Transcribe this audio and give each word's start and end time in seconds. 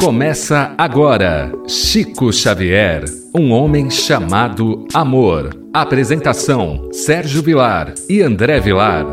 Começa 0.00 0.74
agora 0.78 1.52
Chico 1.66 2.32
Xavier, 2.32 3.04
um 3.34 3.50
homem 3.50 3.90
chamado 3.90 4.86
amor. 4.94 5.50
Apresentação: 5.74 6.88
Sérgio 6.92 7.42
Vilar 7.42 7.92
e 8.08 8.22
André 8.22 8.60
Vilar. 8.60 9.04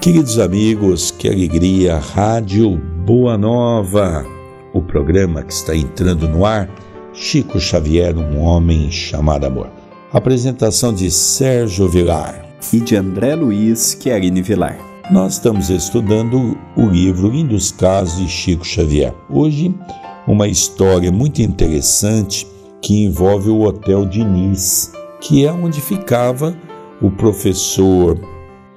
Queridos 0.00 0.40
amigos, 0.40 1.12
que 1.12 1.28
alegria! 1.28 1.96
Rádio 1.96 2.76
Boa 3.06 3.38
Nova, 3.38 4.26
o 4.72 4.82
programa 4.82 5.44
que 5.44 5.52
está 5.52 5.74
entrando 5.76 6.28
no 6.28 6.44
ar. 6.44 6.68
Chico 7.12 7.60
Xavier, 7.60 8.16
um 8.18 8.40
homem 8.40 8.90
chamado 8.90 9.46
amor. 9.46 9.70
Apresentação 10.12 10.92
de 10.92 11.12
Sérgio 11.12 11.88
Vilar 11.88 12.43
e 12.72 12.80
de 12.80 12.96
André 12.96 13.34
Luiz 13.34 13.96
Chiarini 14.00 14.40
Vilar. 14.40 14.78
Nós 15.10 15.34
estamos 15.34 15.70
estudando 15.70 16.56
o 16.76 16.86
livro 16.86 17.28
Lindos 17.28 17.70
Casos 17.70 18.18
de 18.18 18.28
Chico 18.28 18.64
Xavier. 18.64 19.14
Hoje, 19.28 19.74
uma 20.26 20.48
história 20.48 21.12
muito 21.12 21.42
interessante 21.42 22.46
que 22.80 23.04
envolve 23.04 23.50
o 23.50 23.62
Hotel 23.62 24.06
Diniz, 24.06 24.92
que 25.20 25.44
é 25.44 25.52
onde 25.52 25.80
ficava 25.80 26.56
o 27.02 27.10
professor 27.10 28.18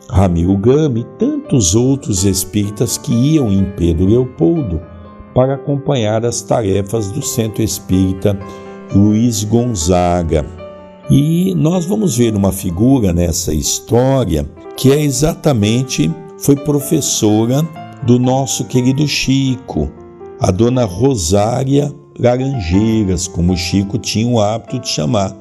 Ramiro 0.09 0.57
Gama 0.57 0.99
e 0.99 1.04
tantos 1.17 1.76
outros 1.76 2.26
espíritas 2.26 2.98
que 2.98 3.13
iam 3.13 3.51
em 3.51 3.63
Pedro 3.77 4.07
Leopoldo 4.07 4.81
para 5.34 5.55
acompanhar 5.55 6.26
as 6.26 6.41
tarefas 6.41 7.12
do 7.12 7.21
Centro 7.21 7.62
Espírita 7.62 8.38
Luiz 8.93 9.43
Gonzaga. 9.43 10.66
E 11.09 11.55
nós 11.55 11.85
vamos 11.85 12.17
ver 12.17 12.35
uma 12.35 12.52
figura 12.52 13.13
nessa 13.13 13.53
história 13.53 14.45
que 14.75 14.91
é 14.91 15.02
exatamente 15.02 16.11
foi 16.38 16.55
professora 16.55 17.65
do 18.03 18.20
nosso 18.20 18.65
querido 18.65 19.07
Chico, 19.07 19.90
a 20.37 20.51
dona 20.51 20.84
Rosária 20.84 21.93
Laranjeiras, 22.20 23.26
como 23.26 23.54
o 23.54 23.57
Chico 23.57 23.98
tinha 23.98 24.27
o 24.27 24.41
hábito 24.41 24.79
de 24.79 24.90
chamar. 24.90 25.34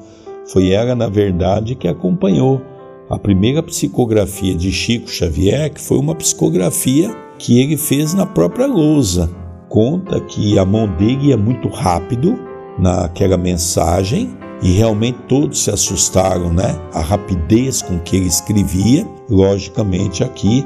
Foi 0.47 0.71
ela, 0.71 0.95
na 0.95 1.09
verdade, 1.09 1.75
que 1.75 1.87
acompanhou 1.87 2.61
a 3.09 3.19
primeira 3.19 3.61
psicografia 3.61 4.55
de 4.55 4.71
Chico 4.71 5.09
Xavier, 5.09 5.73
que 5.73 5.81
foi 5.81 5.97
uma 5.97 6.15
psicografia 6.15 7.13
que 7.37 7.59
ele 7.59 7.75
fez 7.75 8.13
na 8.13 8.25
própria 8.25 8.67
lousa. 8.67 9.29
Conta 9.67 10.21
que 10.21 10.57
a 10.57 10.63
mão 10.63 10.87
dele 10.87 11.27
ia 11.27 11.37
muito 11.37 11.67
rápido 11.67 12.39
naquela 12.79 13.37
mensagem 13.37 14.37
e 14.61 14.71
realmente 14.71 15.19
todos 15.27 15.63
se 15.63 15.71
assustaram, 15.71 16.51
né? 16.51 16.75
A 16.93 17.01
rapidez 17.01 17.81
com 17.81 17.99
que 17.99 18.17
ele 18.17 18.27
escrevia. 18.27 19.07
Logicamente, 19.29 20.23
aqui 20.23 20.65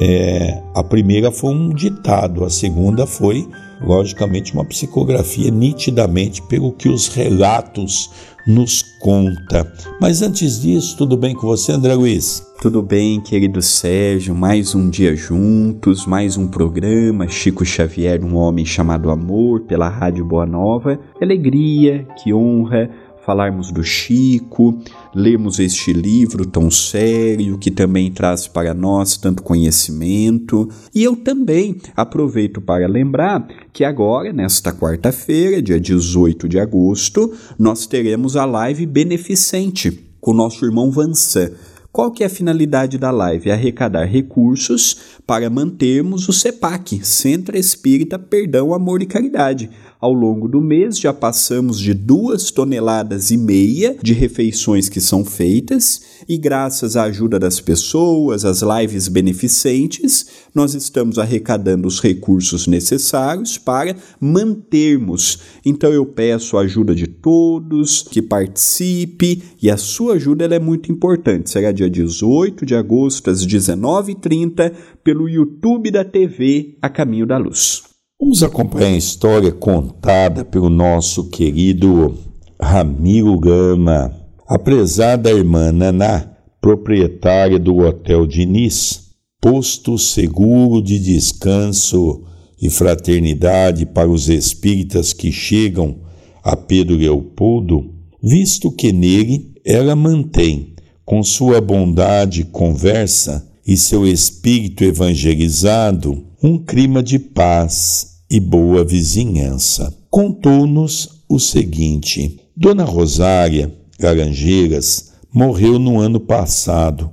é, 0.00 0.62
a 0.74 0.82
primeira 0.82 1.30
foi 1.30 1.50
um 1.50 1.68
ditado, 1.68 2.44
a 2.44 2.50
segunda 2.50 3.06
foi, 3.06 3.46
logicamente, 3.82 4.54
uma 4.54 4.64
psicografia 4.64 5.50
nitidamente 5.50 6.40
pelo 6.42 6.72
que 6.72 6.88
os 6.88 7.08
relatos 7.08 8.10
nos 8.46 8.82
conta. 9.00 9.70
Mas 10.00 10.22
antes 10.22 10.60
disso, 10.60 10.96
tudo 10.96 11.16
bem 11.16 11.34
com 11.34 11.46
você, 11.46 11.72
André 11.72 11.94
Luiz? 11.94 12.42
Tudo 12.60 12.80
bem, 12.80 13.20
querido 13.20 13.60
Sérgio, 13.60 14.34
mais 14.34 14.74
um 14.74 14.88
dia 14.88 15.14
juntos, 15.14 16.06
mais 16.06 16.36
um 16.36 16.46
programa, 16.46 17.28
Chico 17.28 17.64
Xavier, 17.64 18.24
um 18.24 18.36
homem 18.36 18.64
chamado 18.64 19.10
amor, 19.10 19.62
pela 19.62 19.88
Rádio 19.88 20.24
Boa 20.24 20.46
Nova. 20.46 20.98
Que 21.18 21.24
alegria, 21.24 22.06
que 22.22 22.32
honra 22.32 22.88
falarmos 23.24 23.70
do 23.70 23.82
Chico, 23.82 24.78
lermos 25.14 25.58
este 25.58 25.92
livro 25.92 26.44
tão 26.44 26.70
sério 26.70 27.56
que 27.58 27.70
também 27.70 28.10
traz 28.10 28.48
para 28.48 28.74
nós 28.74 29.16
tanto 29.16 29.42
conhecimento. 29.42 30.68
E 30.94 31.04
eu 31.04 31.16
também 31.16 31.76
aproveito 31.96 32.60
para 32.60 32.86
lembrar 32.86 33.46
que 33.72 33.84
agora, 33.84 34.32
nesta 34.32 34.72
quarta-feira, 34.72 35.62
dia 35.62 35.80
18 35.80 36.48
de 36.48 36.58
agosto, 36.58 37.32
nós 37.58 37.86
teremos 37.86 38.36
a 38.36 38.44
live 38.44 38.86
beneficente 38.86 40.00
com 40.20 40.32
o 40.32 40.34
nosso 40.34 40.64
irmão 40.64 40.90
Vansan. 40.90 41.50
Qual 41.92 42.10
que 42.10 42.22
é 42.22 42.26
a 42.26 42.30
finalidade 42.30 42.96
da 42.96 43.10
live? 43.10 43.50
É 43.50 43.52
arrecadar 43.52 44.06
recursos 44.06 45.20
para 45.26 45.50
mantermos 45.50 46.26
o 46.26 46.32
CEPAC, 46.32 47.04
Centro 47.04 47.54
Espírita 47.54 48.18
Perdão, 48.18 48.72
Amor 48.72 49.02
e 49.02 49.06
Caridade, 49.06 49.68
ao 50.02 50.12
longo 50.12 50.48
do 50.48 50.60
mês 50.60 50.98
já 50.98 51.12
passamos 51.12 51.78
de 51.78 51.94
duas 51.94 52.50
toneladas 52.50 53.30
e 53.30 53.36
meia 53.36 53.96
de 54.02 54.12
refeições 54.12 54.88
que 54.88 55.00
são 55.00 55.24
feitas 55.24 56.02
e 56.28 56.36
graças 56.36 56.96
à 56.96 57.04
ajuda 57.04 57.38
das 57.38 57.60
pessoas, 57.60 58.44
às 58.44 58.62
lives 58.62 59.06
beneficentes, 59.06 60.26
nós 60.52 60.74
estamos 60.74 61.20
arrecadando 61.20 61.86
os 61.86 62.00
recursos 62.00 62.66
necessários 62.66 63.56
para 63.56 63.94
mantermos. 64.20 65.38
Então 65.64 65.92
eu 65.92 66.04
peço 66.04 66.58
a 66.58 66.62
ajuda 66.62 66.96
de 66.96 67.06
todos 67.06 68.02
que 68.02 68.20
participe 68.20 69.40
e 69.62 69.70
a 69.70 69.76
sua 69.76 70.14
ajuda 70.14 70.52
é 70.52 70.58
muito 70.58 70.90
importante. 70.90 71.48
Será 71.48 71.70
dia 71.70 71.88
18 71.88 72.66
de 72.66 72.74
agosto 72.74 73.30
às 73.30 73.46
19h30 73.46 74.72
pelo 75.04 75.28
YouTube 75.28 75.92
da 75.92 76.04
TV 76.04 76.74
A 76.82 76.88
Caminho 76.88 77.24
da 77.24 77.38
Luz. 77.38 77.91
Vamos 78.22 78.40
acompanhar 78.44 78.86
a 78.86 78.96
história 78.96 79.50
contada 79.50 80.44
pelo 80.44 80.70
nosso 80.70 81.24
querido 81.28 82.16
Ramiro 82.58 83.36
Gama. 83.36 84.14
A 84.46 84.56
prezada 84.56 85.28
irmã 85.28 85.72
Naná, 85.72 86.30
proprietária 86.60 87.58
do 87.58 87.78
Hotel 87.78 88.24
Diniz, 88.24 89.08
posto 89.40 89.98
seguro 89.98 90.80
de 90.80 91.00
descanso 91.00 92.22
e 92.62 92.70
fraternidade 92.70 93.84
para 93.86 94.08
os 94.08 94.28
espíritas 94.28 95.12
que 95.12 95.32
chegam 95.32 95.96
a 96.44 96.54
Pedro 96.54 96.94
Leopoldo, 96.94 97.92
visto 98.22 98.70
que 98.70 98.92
nele 98.92 99.50
ela 99.64 99.96
mantém, 99.96 100.76
com 101.04 101.24
sua 101.24 101.60
bondade 101.60 102.44
conversa 102.44 103.50
e 103.66 103.76
seu 103.76 104.06
espírito 104.06 104.84
evangelizado, 104.84 106.24
um 106.40 106.56
clima 106.56 107.02
de 107.02 107.18
paz 107.18 108.11
e 108.32 108.40
boa 108.40 108.82
vizinhança. 108.82 109.94
Contou-nos 110.08 111.22
o 111.28 111.38
seguinte: 111.38 112.40
Dona 112.56 112.82
Rosária 112.82 113.70
Laranjeiras 114.00 115.12
morreu 115.30 115.78
no 115.78 116.00
ano 116.00 116.18
passado, 116.18 117.10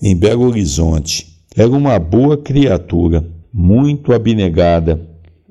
em 0.00 0.16
Belo 0.16 0.46
Horizonte. 0.46 1.44
Era 1.54 1.68
uma 1.68 1.98
boa 1.98 2.38
criatura, 2.38 3.22
muito 3.52 4.14
abnegada, 4.14 4.98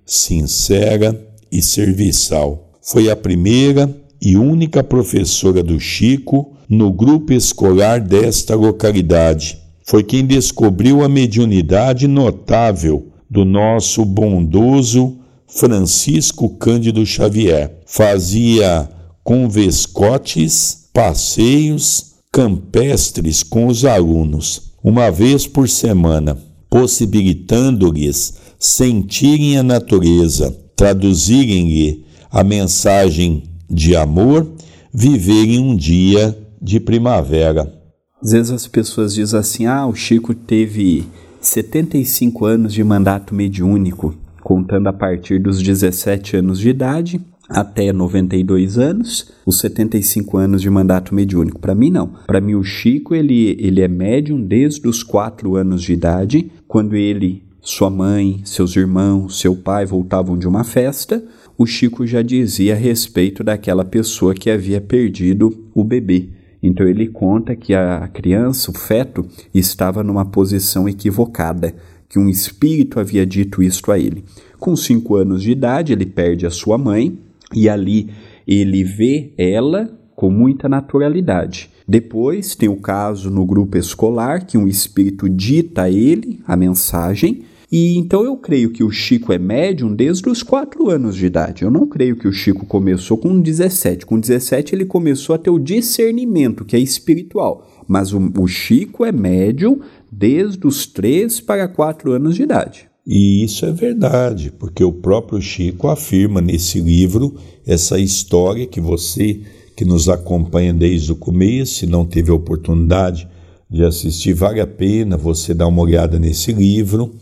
sincera 0.04 1.16
e 1.52 1.62
serviçal. 1.62 2.72
Foi 2.82 3.08
a 3.12 3.16
primeira 3.16 3.96
e 4.20 4.36
única 4.36 4.84
professora 4.84 5.62
do 5.62 5.80
Chico 5.80 6.54
no 6.68 6.92
grupo 6.92 7.32
escolar 7.32 8.02
desta 8.02 8.56
localidade. 8.56 9.60
Foi 9.84 10.04
quem 10.04 10.26
descobriu 10.26 11.04
a 11.04 11.10
mediunidade 11.10 12.08
notável 12.08 13.11
do 13.32 13.46
nosso 13.46 14.04
bondoso 14.04 15.18
Francisco 15.48 16.50
Cândido 16.50 17.06
Xavier. 17.06 17.74
Fazia 17.86 18.90
convescotes, 19.24 20.90
passeios 20.94 22.12
campestres 22.30 23.42
com 23.42 23.68
os 23.68 23.86
alunos, 23.86 24.74
uma 24.84 25.10
vez 25.10 25.48
por 25.48 25.70
semana, 25.70 26.38
possibilitando-lhes 26.70 28.34
sentirem 28.60 29.58
a 29.58 29.64
natureza, 29.64 30.52
traduzirem-lhe 30.76 32.06
a 32.30 32.44
mensagem 32.44 33.44
de 33.70 33.96
amor, 33.96 34.50
viverem 34.94 35.60
um 35.60 35.76
dia 35.76 36.38
de 36.62 36.82
primavera. 36.82 37.74
Às 38.22 38.32
vezes 38.32 38.52
as 38.52 38.68
pessoas 38.68 39.14
dizem 39.16 39.40
assim: 39.40 39.66
ah, 39.66 39.86
o 39.88 39.96
Chico 39.96 40.34
teve 40.34 41.06
75 41.42 42.46
anos 42.46 42.72
de 42.72 42.84
mandato 42.84 43.34
mediúnico, 43.34 44.16
contando 44.44 44.88
a 44.88 44.94
partir 44.94 45.40
dos 45.40 45.60
17 45.60 46.38
anos 46.38 46.60
de 46.60 46.70
idade 46.70 47.20
até 47.50 47.92
92 47.92 48.78
anos, 48.78 49.34
os 49.44 49.58
75 49.58 50.38
anos 50.38 50.62
de 50.62 50.70
mandato 50.70 51.16
mediúnico. 51.16 51.60
Para 51.60 51.74
mim, 51.74 51.90
não. 51.90 52.12
Para 52.28 52.40
mim, 52.40 52.54
o 52.54 52.64
Chico 52.64 53.16
ele, 53.16 53.58
ele 53.60 53.82
é 53.82 53.88
médium 53.88 54.40
desde 54.40 54.88
os 54.88 55.02
4 55.02 55.56
anos 55.56 55.82
de 55.82 55.94
idade, 55.94 56.52
quando 56.68 56.96
ele, 56.96 57.44
sua 57.60 57.90
mãe, 57.90 58.42
seus 58.46 58.76
irmãos, 58.76 59.40
seu 59.40 59.56
pai 59.56 59.84
voltavam 59.84 60.38
de 60.38 60.48
uma 60.48 60.64
festa. 60.64 61.24
O 61.58 61.66
Chico 61.66 62.06
já 62.06 62.22
dizia 62.22 62.76
a 62.76 62.78
respeito 62.78 63.44
daquela 63.44 63.84
pessoa 63.84 64.36
que 64.36 64.52
havia 64.52 64.80
perdido 64.80 65.68
o 65.74 65.84
bebê. 65.84 66.30
Então 66.62 66.88
ele 66.88 67.08
conta 67.08 67.56
que 67.56 67.74
a 67.74 68.08
criança, 68.08 68.72
o 68.72 68.74
feto, 68.74 69.26
estava 69.54 70.04
numa 70.04 70.26
posição 70.26 70.88
equivocada, 70.88 71.74
que 72.08 72.20
um 72.20 72.30
espírito 72.30 73.00
havia 73.00 73.26
dito 73.26 73.64
isto 73.64 73.92
a 73.92 73.98
ele. 73.98 74.24
Com 74.60 74.76
cinco 74.76 75.16
anos 75.16 75.42
de 75.42 75.52
idade, 75.52 75.94
ele 75.94 76.06
perde 76.06 76.46
a 76.46 76.52
sua 76.52 76.78
mãe 76.78 77.18
e 77.54 77.68
ali 77.68 78.10
ele 78.48 78.84
vê 78.84 79.34
ela 79.38 79.90
com 80.16 80.30
muita 80.30 80.70
naturalidade. 80.70 81.70
Depois 81.88 82.56
tem 82.56 82.70
o 82.70 82.76
caso 82.76 83.32
no 83.32 83.46
grupo 83.46 83.78
escolar, 83.78 84.46
que 84.46 84.58
um 84.58 84.68
espírito 84.68 85.28
dita 85.28 85.84
a 85.84 85.90
ele 85.90 86.40
a 86.46 86.56
mensagem. 86.56 87.44
E 87.72 87.98
então 87.98 88.26
eu 88.26 88.36
creio 88.36 88.72
que 88.72 88.84
o 88.84 88.92
Chico 88.92 89.32
é 89.32 89.40
médium 89.40 89.96
desde 89.96 90.28
os 90.28 90.44
4 90.44 90.90
anos 90.90 91.16
de 91.16 91.26
idade. 91.26 91.64
Eu 91.64 91.72
não 91.72 91.88
creio 91.88 92.18
que 92.18 92.28
o 92.28 92.34
Chico 92.34 92.66
começou 92.66 93.18
com 93.18 93.40
17. 93.40 94.06
Com 94.06 94.20
17 94.20 94.76
ele 94.76 94.84
começou 94.84 95.34
a 95.34 95.38
ter 95.38 95.50
o 95.50 95.58
discernimento, 95.58 96.66
que 96.66 96.76
é 96.76 96.80
espiritual. 96.80 97.66
Mas 97.88 98.12
o, 98.12 98.20
o 98.38 98.46
Chico 98.46 99.06
é 99.06 99.12
médium 99.14 99.80
desde 100.12 100.68
os 100.68 100.86
3 100.86 101.40
para 101.40 101.68
4 101.70 102.12
anos 102.12 102.36
de 102.36 102.44
idade. 102.44 102.90
E 103.08 103.44
isso 103.44 103.66
é 103.66 103.72
verdade, 103.72 104.52
porque 104.52 104.84
o 104.84 104.92
próprio 104.92 105.42
Chico 105.42 105.88
afirma 105.88 106.42
nesse 106.42 106.80
livro 106.80 107.36
essa 107.66 107.98
história 107.98 108.68
que 108.68 108.82
você 108.82 109.42
que 109.76 109.86
nos 109.86 110.10
acompanha 110.10 110.74
desde 110.74 111.12
o 111.12 111.16
começo, 111.16 111.80
se 111.80 111.88
não 111.88 112.06
teve 112.06 112.30
a 112.30 112.36
oportunidade 112.36 113.28
de 113.70 113.84
assistir, 113.84 114.34
vale 114.34 114.60
a 114.60 114.68
pena 114.68 115.16
você 115.16 115.54
dar 115.54 115.68
uma 115.68 115.82
olhada 115.82 116.20
nesse 116.20 116.52
livro, 116.52 117.16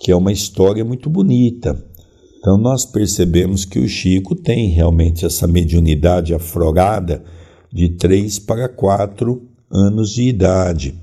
que 0.00 0.10
é 0.10 0.16
uma 0.16 0.32
história 0.32 0.82
muito 0.82 1.10
bonita. 1.10 1.84
Então 2.38 2.56
nós 2.56 2.86
percebemos 2.86 3.66
que 3.66 3.78
o 3.78 3.86
Chico 3.86 4.34
tem 4.34 4.70
realmente 4.70 5.26
essa 5.26 5.46
mediunidade 5.46 6.32
aflorada 6.32 7.22
de 7.70 7.90
3 7.90 8.38
para 8.38 8.66
4 8.66 9.42
anos 9.70 10.14
de 10.14 10.22
idade. 10.22 10.94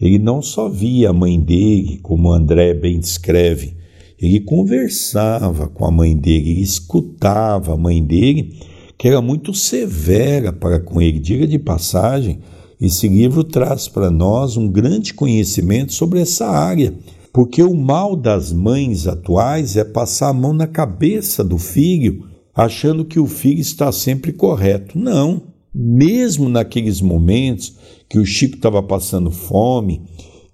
Ele 0.00 0.18
não 0.18 0.42
só 0.42 0.68
via 0.68 1.10
a 1.10 1.12
mãe 1.12 1.38
dele, 1.38 2.00
como 2.02 2.32
André 2.32 2.74
bem 2.74 2.98
descreve, 2.98 3.76
ele 4.20 4.40
conversava 4.40 5.68
com 5.68 5.84
a 5.84 5.90
mãe 5.90 6.16
dele, 6.16 6.50
ele 6.50 6.62
escutava 6.62 7.74
a 7.74 7.76
mãe 7.76 8.02
dele, 8.02 8.56
que 8.98 9.06
era 9.06 9.22
muito 9.22 9.54
severa 9.54 10.52
para 10.52 10.80
com 10.80 11.00
ele. 11.00 11.20
Diga 11.20 11.46
de 11.46 11.58
passagem, 11.58 12.40
esse 12.80 13.08
livro 13.08 13.44
traz 13.44 13.86
para 13.86 14.10
nós 14.10 14.56
um 14.56 14.68
grande 14.68 15.14
conhecimento 15.14 15.92
sobre 15.92 16.20
essa 16.20 16.46
área, 16.48 16.92
porque 17.32 17.62
o 17.62 17.74
mal 17.74 18.14
das 18.14 18.52
mães 18.52 19.06
atuais 19.06 19.76
é 19.76 19.84
passar 19.84 20.28
a 20.28 20.34
mão 20.34 20.52
na 20.52 20.66
cabeça 20.66 21.42
do 21.42 21.56
filho, 21.56 22.28
achando 22.54 23.04
que 23.04 23.18
o 23.18 23.26
filho 23.26 23.60
está 23.60 23.90
sempre 23.90 24.32
correto. 24.32 24.98
Não. 24.98 25.42
Mesmo 25.74 26.50
naqueles 26.50 27.00
momentos 27.00 27.74
que 28.08 28.18
o 28.18 28.26
Chico 28.26 28.56
estava 28.56 28.82
passando 28.82 29.30
fome, 29.30 30.02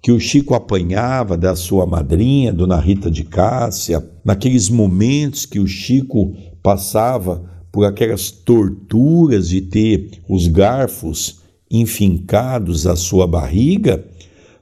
que 0.01 0.13
o 0.13 0.19
Chico 0.19 0.53
apanhava 0.53 1.37
da 1.37 1.57
sua 1.57 1.85
madrinha, 1.85 2.53
Dona 2.53 2.79
Rita 2.79 3.11
de 3.11 3.25
Cássia, 3.25 4.07
naqueles 4.23 4.69
momentos 4.69 5.45
que 5.45 5.59
o 5.59 5.67
Chico 5.67 6.33
passava 6.63 7.43
por 7.69 7.83
aquelas 7.83 8.31
torturas 8.31 9.49
de 9.49 9.61
ter 9.61 10.11
os 10.29 10.47
garfos 10.47 11.41
enfincados 11.69 12.87
à 12.87 12.95
sua 12.95 13.27
barriga, 13.27 14.05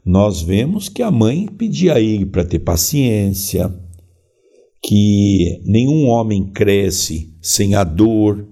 nós 0.07 0.41
vemos 0.41 0.87
que 0.87 1.03
a 1.03 1.11
mãe 1.11 1.45
pedia 1.45 1.95
a 1.95 1.99
ele 1.99 2.25
para 2.25 2.45
ter 2.45 2.59
paciência, 2.59 3.69
que 4.81 5.61
nenhum 5.65 6.07
homem 6.07 6.45
cresce 6.45 7.35
sem 7.41 7.75
a 7.75 7.83
dor, 7.83 8.47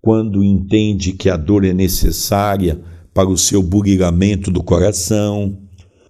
quando 0.00 0.44
entende 0.44 1.10
que 1.12 1.28
a 1.28 1.36
dor 1.36 1.64
é 1.64 1.72
necessária 1.72 2.80
para 3.12 3.28
o 3.28 3.36
seu 3.36 3.60
burilamento 3.60 4.48
do 4.48 4.62
coração. 4.62 5.58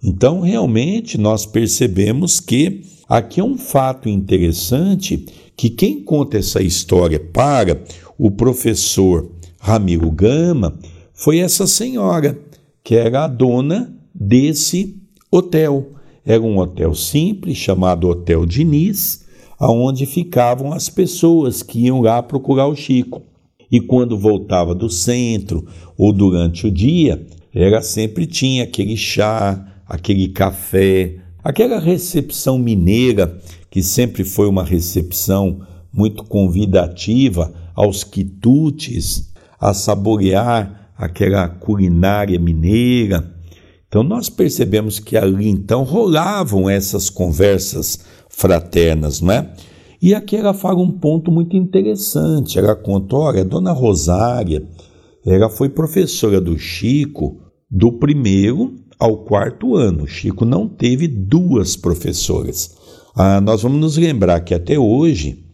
Então, 0.03 0.41
realmente, 0.41 1.17
nós 1.17 1.43
percebemos 1.43 2.39
que 2.39 2.83
aqui 3.09 3.39
é 3.39 3.43
um 3.43 3.57
fato 3.57 4.07
interessante 4.07 5.25
que 5.57 5.71
quem 5.71 6.03
conta 6.03 6.37
essa 6.37 6.61
história 6.61 7.19
para 7.19 7.83
o 8.15 8.29
professor 8.29 9.31
Ramiro 9.59 10.11
Gama 10.11 10.77
foi 11.15 11.39
essa 11.39 11.65
senhora, 11.65 12.39
que 12.83 12.93
era 12.93 13.23
a 13.23 13.27
dona 13.27 14.02
desse 14.27 14.95
hotel. 15.31 15.91
Era 16.25 16.41
um 16.41 16.57
hotel 16.57 16.95
simples, 16.95 17.57
chamado 17.57 18.07
Hotel 18.07 18.45
Diniz, 18.45 19.25
aonde 19.59 20.05
ficavam 20.05 20.71
as 20.71 20.89
pessoas 20.89 21.61
que 21.61 21.85
iam 21.85 22.01
lá 22.01 22.23
procurar 22.23 22.67
o 22.67 22.75
Chico. 22.75 23.21
E 23.71 23.81
quando 23.81 24.17
voltava 24.17 24.73
do 24.73 24.89
centro 24.89 25.65
ou 25.97 26.13
durante 26.13 26.67
o 26.67 26.71
dia, 26.71 27.25
era 27.53 27.81
sempre 27.81 28.25
tinha 28.25 28.63
aquele 28.63 28.95
chá, 28.95 29.67
aquele 29.87 30.29
café, 30.29 31.15
aquela 31.43 31.79
recepção 31.79 32.57
mineira 32.57 33.39
que 33.69 33.81
sempre 33.81 34.23
foi 34.23 34.47
uma 34.47 34.63
recepção 34.63 35.61
muito 35.91 36.23
convidativa 36.23 37.53
aos 37.75 38.03
quitutes, 38.03 39.31
a 39.59 39.73
saborear 39.73 40.91
aquela 40.97 41.47
culinária 41.47 42.39
mineira. 42.39 43.32
Então 43.93 44.01
nós 44.01 44.27
percebemos 44.27 44.97
que 44.97 45.15
ali 45.15 45.47
então 45.47 45.83
rolavam 45.83 46.67
essas 46.67 47.11
conversas 47.11 47.99
fraternas, 48.27 49.21
não 49.21 49.31
é? 49.31 49.53
E 50.01 50.15
aqui 50.15 50.35
ela 50.35 50.51
fala 50.51 50.81
um 50.81 50.89
ponto 50.89 51.31
muito 51.31 51.55
interessante. 51.55 52.57
Ela 52.57 52.75
conta: 52.75 53.15
olha, 53.15 53.45
dona 53.45 53.71
Rosária, 53.71 54.67
ela 55.23 55.47
foi 55.47 55.69
professora 55.69 56.41
do 56.41 56.57
Chico 56.57 57.39
do 57.69 57.91
primeiro 57.99 58.73
ao 58.97 59.17
quarto 59.25 59.75
ano. 59.75 60.05
O 60.05 60.07
Chico 60.07 60.43
não 60.43 60.67
teve 60.67 61.07
duas 61.07 61.75
professoras. 61.75 62.75
Ah, 63.15 63.39
nós 63.39 63.61
vamos 63.61 63.79
nos 63.79 63.95
lembrar 63.95 64.39
que 64.39 64.55
até 64.55 64.79
hoje, 64.79 65.45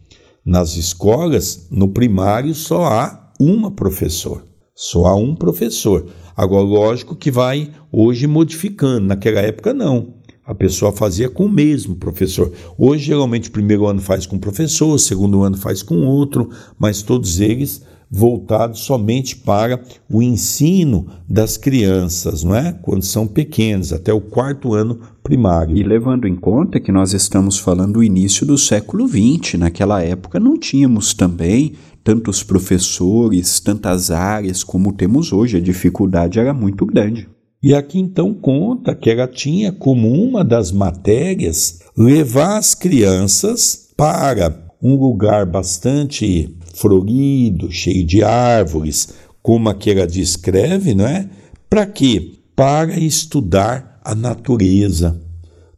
nas 0.42 0.78
escolas, 0.78 1.68
no 1.70 1.88
primário, 1.88 2.54
só 2.54 2.84
há 2.84 3.32
uma 3.38 3.70
professora. 3.70 4.42
Só 4.74 5.04
há 5.04 5.14
um 5.14 5.34
professor. 5.34 6.06
Agora, 6.36 6.62
lógico 6.62 7.14
que 7.14 7.30
vai 7.30 7.70
hoje 7.90 8.26
modificando. 8.26 9.06
Naquela 9.06 9.40
época, 9.40 9.72
não. 9.74 10.14
A 10.44 10.54
pessoa 10.54 10.90
fazia 10.90 11.28
com 11.28 11.44
o 11.44 11.48
mesmo 11.48 11.94
professor. 11.94 12.52
Hoje, 12.76 13.04
geralmente, 13.04 13.48
o 13.48 13.52
primeiro 13.52 13.86
ano 13.86 14.00
faz 14.00 14.26
com 14.26 14.36
o 14.36 14.40
professor, 14.40 14.94
o 14.94 14.98
segundo 14.98 15.42
ano 15.42 15.56
faz 15.56 15.82
com 15.82 16.06
outro, 16.06 16.50
mas 16.78 17.02
todos 17.02 17.38
eles 17.38 17.82
voltados 18.10 18.80
somente 18.80 19.36
para 19.36 19.80
o 20.10 20.20
ensino 20.20 21.06
das 21.28 21.56
crianças, 21.56 22.42
não 22.42 22.56
é? 22.56 22.72
Quando 22.72 23.04
são 23.04 23.26
pequenos, 23.26 23.92
até 23.92 24.12
o 24.12 24.20
quarto 24.20 24.74
ano 24.74 24.98
primário. 25.22 25.76
E 25.76 25.82
levando 25.84 26.26
em 26.26 26.34
conta 26.34 26.80
que 26.80 26.90
nós 26.90 27.12
estamos 27.12 27.56
falando 27.56 27.94
do 27.94 28.02
início 28.02 28.44
do 28.44 28.58
século 28.58 29.06
XX, 29.06 29.54
naquela 29.54 30.02
época 30.02 30.40
não 30.40 30.58
tínhamos 30.58 31.14
também 31.14 31.74
tantos 32.02 32.42
professores, 32.42 33.60
tantas 33.60 34.10
áreas 34.10 34.64
como 34.64 34.92
temos 34.92 35.32
hoje, 35.32 35.56
a 35.56 35.60
dificuldade 35.60 36.38
era 36.38 36.54
muito 36.54 36.86
grande. 36.86 37.28
E 37.62 37.74
aqui 37.74 37.98
então 37.98 38.32
conta 38.32 38.94
que 38.94 39.10
ela 39.10 39.28
tinha 39.28 39.70
como 39.70 40.10
uma 40.10 40.42
das 40.42 40.72
matérias 40.72 41.80
levar 41.96 42.56
as 42.56 42.74
crianças 42.74 43.90
para 43.96 44.70
um 44.82 44.94
lugar 44.96 45.44
bastante 45.44 46.56
florido, 46.74 47.70
cheio 47.70 48.06
de 48.06 48.22
árvores, 48.22 49.10
como 49.42 49.68
aqui 49.68 49.90
ela 49.90 50.06
descreve, 50.06 50.94
não 50.94 51.06
é? 51.06 51.28
Para 51.68 51.84
quê? 51.84 52.38
Para 52.56 52.98
estudar 52.98 54.00
a 54.02 54.14
natureza. 54.14 55.20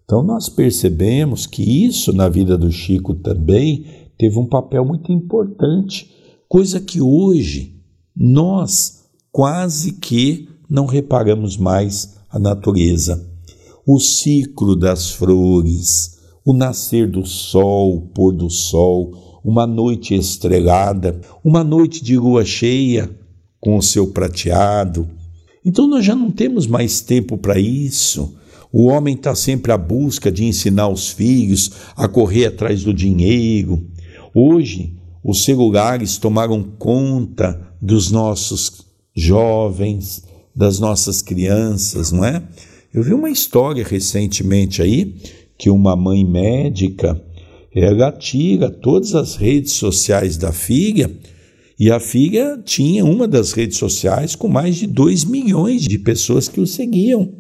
Então 0.05 0.23
nós 0.23 0.49
percebemos 0.49 1.47
que 1.47 1.85
isso 1.87 2.13
na 2.13 2.29
vida 2.29 2.57
do 2.57 2.71
Chico 2.71 3.15
também 3.15 3.87
teve 4.19 4.39
um 4.39 4.47
papel 4.47 4.85
muito 4.85 5.11
importante, 5.13 6.11
coisa 6.49 6.81
que 6.81 7.01
hoje 7.01 7.77
nós 8.15 9.05
quase 9.31 9.93
que 9.93 10.49
não 10.69 10.87
reparamos 10.87 11.57
mais 11.57 12.17
a 12.31 12.39
natureza. 12.39 13.29
O 13.87 13.99
ciclo 13.99 14.77
das 14.77 15.11
flores, 15.11 16.19
o 16.45 16.53
nascer 16.53 17.11
do 17.11 17.27
sol, 17.27 17.97
o 17.97 18.01
pôr 18.01 18.33
do 18.33 18.49
sol, 18.49 19.41
uma 19.45 19.67
noite 19.67 20.15
estrelada, 20.15 21.21
uma 21.43 21.65
noite 21.65 22.05
de 22.05 22.17
lua 22.17 22.45
cheia 22.45 23.11
com 23.61 23.77
o 23.77 23.83
seu 23.83 24.09
prateado. 24.09 25.09
Então 25.65 25.87
nós 25.87 26.05
já 26.05 26.15
não 26.15 26.31
temos 26.31 26.67
mais 26.67 27.01
tempo 27.01 27.37
para 27.37 27.59
isso. 27.59 28.37
O 28.73 28.87
homem 28.87 29.15
está 29.15 29.35
sempre 29.35 29.71
à 29.71 29.79
busca 29.79 30.33
de 30.33 30.45
ensinar 30.45 30.89
os 30.89 31.09
filhos 31.11 31.73
a 31.95 32.09
correr 32.09 32.47
atrás 32.47 32.83
do 32.83 32.95
dinheiro. 32.95 33.87
Hoje, 34.35 34.95
os 35.23 35.45
celulares 35.45 36.17
tomaram 36.17 36.63
conta 36.63 37.61
dos 37.81 38.11
nossos 38.11 38.87
jovens, 39.15 40.25
das 40.55 40.79
nossas 40.79 41.21
crianças, 41.21 42.13
não 42.13 42.25
é? 42.25 42.43
Eu 42.93 43.03
vi 43.03 43.15
uma 43.15 43.31
história 43.31 43.85
recentemente 43.85 44.83
aí 44.83 45.15
que 45.59 45.71
uma 45.71 45.97
mãe 45.97 46.25
médica 46.25 47.23
ela 47.75 48.13
tira 48.13 48.71
todas 48.71 49.15
as 49.15 49.35
redes 49.35 49.73
sociais 49.73 50.37
da 50.37 50.53
filha 50.53 51.11
e 51.79 51.91
a 51.91 51.99
filha 51.99 52.61
tinha 52.65 53.05
uma 53.05 53.27
das 53.27 53.53
redes 53.53 53.79
sociais 53.79 54.35
com 54.35 54.49
mais 54.49 54.77
de 54.77 54.87
2 54.87 55.25
milhões 55.25 55.83
de 55.83 55.99
pessoas 55.99 56.49
que 56.49 56.61
o 56.61 56.67
seguiam, 56.67 57.33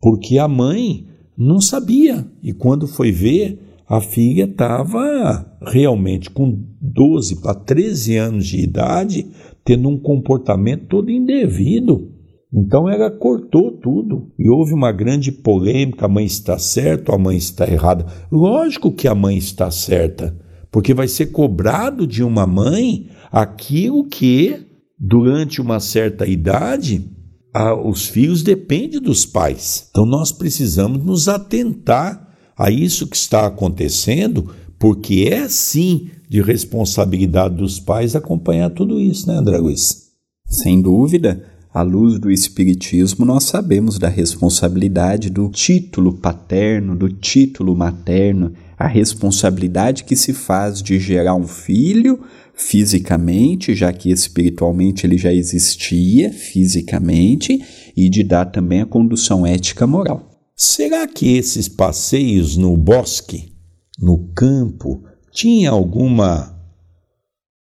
porque 0.00 0.38
a 0.38 0.46
mãe 0.46 1.06
não 1.36 1.60
sabia 1.60 2.26
e 2.42 2.52
quando 2.52 2.86
foi 2.86 3.10
ver, 3.10 3.58
a 3.90 4.00
filha 4.00 4.44
estava 4.44 5.44
realmente 5.60 6.30
com 6.30 6.64
12 6.80 7.40
para 7.40 7.56
13 7.56 8.16
anos 8.18 8.46
de 8.46 8.62
idade, 8.62 9.26
tendo 9.64 9.88
um 9.88 9.98
comportamento 9.98 10.86
todo 10.86 11.10
indevido. 11.10 12.08
Então 12.54 12.88
ela 12.88 13.10
cortou 13.10 13.72
tudo 13.72 14.30
e 14.38 14.48
houve 14.48 14.74
uma 14.74 14.92
grande 14.92 15.32
polêmica: 15.32 16.06
a 16.06 16.08
mãe 16.08 16.24
está 16.24 16.56
certa 16.56 17.10
ou 17.10 17.18
a 17.18 17.20
mãe 17.20 17.36
está 17.36 17.68
errada. 17.68 18.06
Lógico 18.30 18.92
que 18.92 19.08
a 19.08 19.14
mãe 19.14 19.36
está 19.36 19.72
certa, 19.72 20.38
porque 20.70 20.94
vai 20.94 21.08
ser 21.08 21.26
cobrado 21.32 22.06
de 22.06 22.22
uma 22.22 22.46
mãe 22.46 23.08
aquilo 23.32 24.06
que, 24.06 24.66
durante 24.96 25.60
uma 25.60 25.80
certa 25.80 26.28
idade, 26.28 27.10
a, 27.52 27.74
os 27.74 28.06
filhos 28.06 28.44
dependem 28.44 29.00
dos 29.00 29.26
pais. 29.26 29.88
Então 29.90 30.06
nós 30.06 30.30
precisamos 30.30 31.04
nos 31.04 31.28
atentar 31.28 32.29
a 32.60 32.70
isso 32.70 33.06
que 33.06 33.16
está 33.16 33.46
acontecendo, 33.46 34.54
porque 34.78 35.30
é 35.32 35.48
sim 35.48 36.10
de 36.28 36.42
responsabilidade 36.42 37.56
dos 37.56 37.80
pais 37.80 38.14
acompanhar 38.14 38.68
tudo 38.68 39.00
isso, 39.00 39.26
né, 39.26 39.34
André 39.36 39.56
Luiz? 39.56 40.10
Sem 40.46 40.82
dúvida. 40.82 41.42
À 41.72 41.80
luz 41.80 42.18
do 42.18 42.30
Espiritismo, 42.30 43.24
nós 43.24 43.44
sabemos 43.44 43.98
da 43.98 44.08
responsabilidade 44.08 45.30
do 45.30 45.48
título 45.48 46.12
paterno, 46.12 46.94
do 46.94 47.08
título 47.08 47.74
materno, 47.74 48.52
a 48.76 48.86
responsabilidade 48.86 50.04
que 50.04 50.14
se 50.14 50.34
faz 50.34 50.82
de 50.82 50.98
gerar 50.98 51.36
um 51.36 51.46
filho 51.46 52.20
fisicamente, 52.52 53.74
já 53.74 53.90
que 53.90 54.10
espiritualmente 54.10 55.06
ele 55.06 55.16
já 55.16 55.32
existia 55.32 56.30
fisicamente, 56.30 57.58
e 57.96 58.10
de 58.10 58.22
dar 58.22 58.46
também 58.46 58.82
a 58.82 58.86
condução 58.86 59.46
ética 59.46 59.86
moral. 59.86 60.29
Será 60.62 61.08
que 61.08 61.38
esses 61.38 61.68
passeios 61.68 62.54
no 62.54 62.76
bosque, 62.76 63.50
no 63.98 64.30
campo, 64.34 65.02
tinha 65.32 65.70
alguma, 65.70 66.54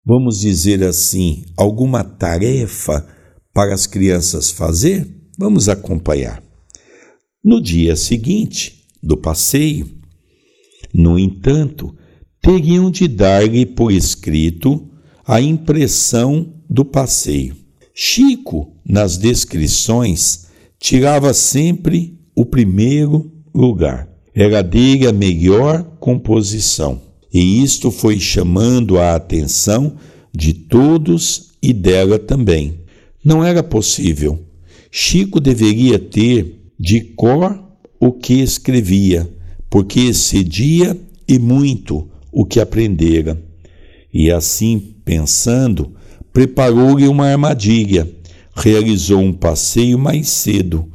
vamos 0.04 0.40
dizer 0.40 0.82
assim, 0.82 1.44
alguma 1.56 2.02
tarefa 2.02 3.06
para 3.54 3.72
as 3.72 3.86
crianças 3.86 4.50
fazer? 4.50 5.08
Vamos 5.38 5.68
acompanhar. 5.68 6.42
No 7.42 7.62
dia 7.62 7.94
seguinte 7.94 8.84
do 9.00 9.16
passeio, 9.16 9.88
no 10.92 11.16
entanto, 11.16 11.96
teriam 12.42 12.90
de 12.90 13.06
dar-lhe 13.06 13.64
por 13.64 13.92
escrito 13.92 14.90
a 15.24 15.40
impressão 15.40 16.52
do 16.68 16.84
passeio. 16.84 17.56
Chico, 17.94 18.76
nas 18.84 19.16
descrições, 19.16 20.48
tirava 20.80 21.32
sempre 21.32 22.17
o 22.38 22.46
primeiro 22.46 23.32
lugar. 23.52 24.08
Era 24.32 24.62
dele 24.62 25.08
a 25.08 25.12
melhor 25.12 25.82
composição. 25.98 27.02
E 27.34 27.64
isto 27.64 27.90
foi 27.90 28.20
chamando 28.20 28.96
a 28.96 29.16
atenção 29.16 29.96
de 30.32 30.52
todos 30.52 31.54
e 31.60 31.72
dela 31.72 32.16
também. 32.16 32.78
Não 33.24 33.42
era 33.42 33.60
possível. 33.60 34.38
Chico 34.88 35.40
deveria 35.40 35.98
ter 35.98 36.70
de 36.78 37.00
cor 37.00 37.60
o 37.98 38.12
que 38.12 38.34
escrevia, 38.34 39.28
porque 39.68 39.98
excedia 39.98 40.96
e 41.26 41.40
muito 41.40 42.08
o 42.30 42.44
que 42.44 42.60
aprendera. 42.60 43.36
E 44.14 44.30
assim, 44.30 44.94
pensando, 45.04 45.92
preparou-lhe 46.32 47.08
uma 47.08 47.26
armadilha, 47.26 48.08
realizou 48.54 49.18
um 49.18 49.32
passeio 49.32 49.98
mais 49.98 50.28
cedo 50.28 50.88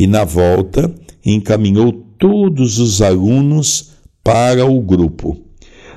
e, 0.00 0.06
na 0.06 0.24
volta, 0.24 0.90
encaminhou 1.22 1.92
todos 1.92 2.78
os 2.78 3.02
alunos 3.02 3.90
para 4.24 4.64
o 4.64 4.80
grupo. 4.80 5.36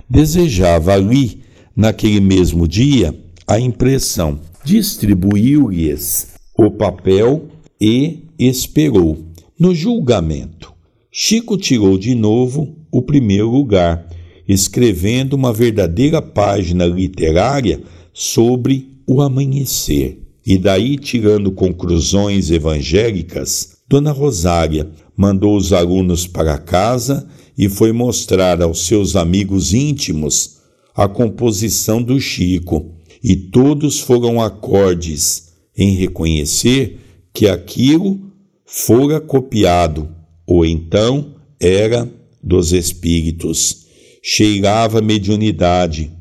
Desejava 0.10 0.92
ali, 0.94 1.40
naquele 1.74 2.20
mesmo 2.20 2.68
dia, 2.68 3.18
a 3.48 3.58
impressão. 3.58 4.42
Distribuiu-lhes 4.66 6.34
o 6.58 6.70
papel 6.70 7.46
e 7.80 8.26
esperou. 8.38 9.24
No 9.58 9.74
julgamento, 9.74 10.74
Chico 11.10 11.58
tirou 11.58 11.98
de 11.98 12.14
novo 12.14 12.76
o 12.92 13.02
primeiro 13.02 13.50
lugar, 13.50 14.06
escrevendo 14.46 15.32
uma 15.32 15.54
verdadeira 15.54 16.22
página 16.22 16.86
literária 16.86 17.80
sobre 18.12 18.98
o 19.08 19.22
amanhecer. 19.22 20.20
E 20.46 20.58
daí, 20.58 20.98
tirando 20.98 21.54
conclusões 21.54 22.52
evangélicas, 22.52 23.73
Dona 23.94 24.12
Rosária 24.12 24.90
mandou 25.16 25.56
os 25.56 25.72
alunos 25.72 26.26
para 26.26 26.58
casa 26.58 27.28
e 27.56 27.70
foi 27.70 27.92
mostrar 27.92 28.60
aos 28.60 28.88
seus 28.88 29.16
amigos 29.16 29.72
íntimos 29.72 30.58
a 30.96 31.08
composição 31.08 32.02
do 32.02 32.20
Chico, 32.20 32.92
e 33.24 33.36
todos 33.36 34.00
foram 34.00 34.42
acordes 34.42 35.54
em 35.78 35.94
reconhecer 35.94 37.02
que 37.32 37.48
aquilo 37.48 38.20
fora 38.66 39.22
copiado, 39.22 40.10
ou 40.48 40.66
então 40.66 41.36
era 41.60 42.12
dos 42.42 42.74
espíritos. 42.74 43.86
Cheirava 44.24 45.04
mediunidade, 45.04 46.12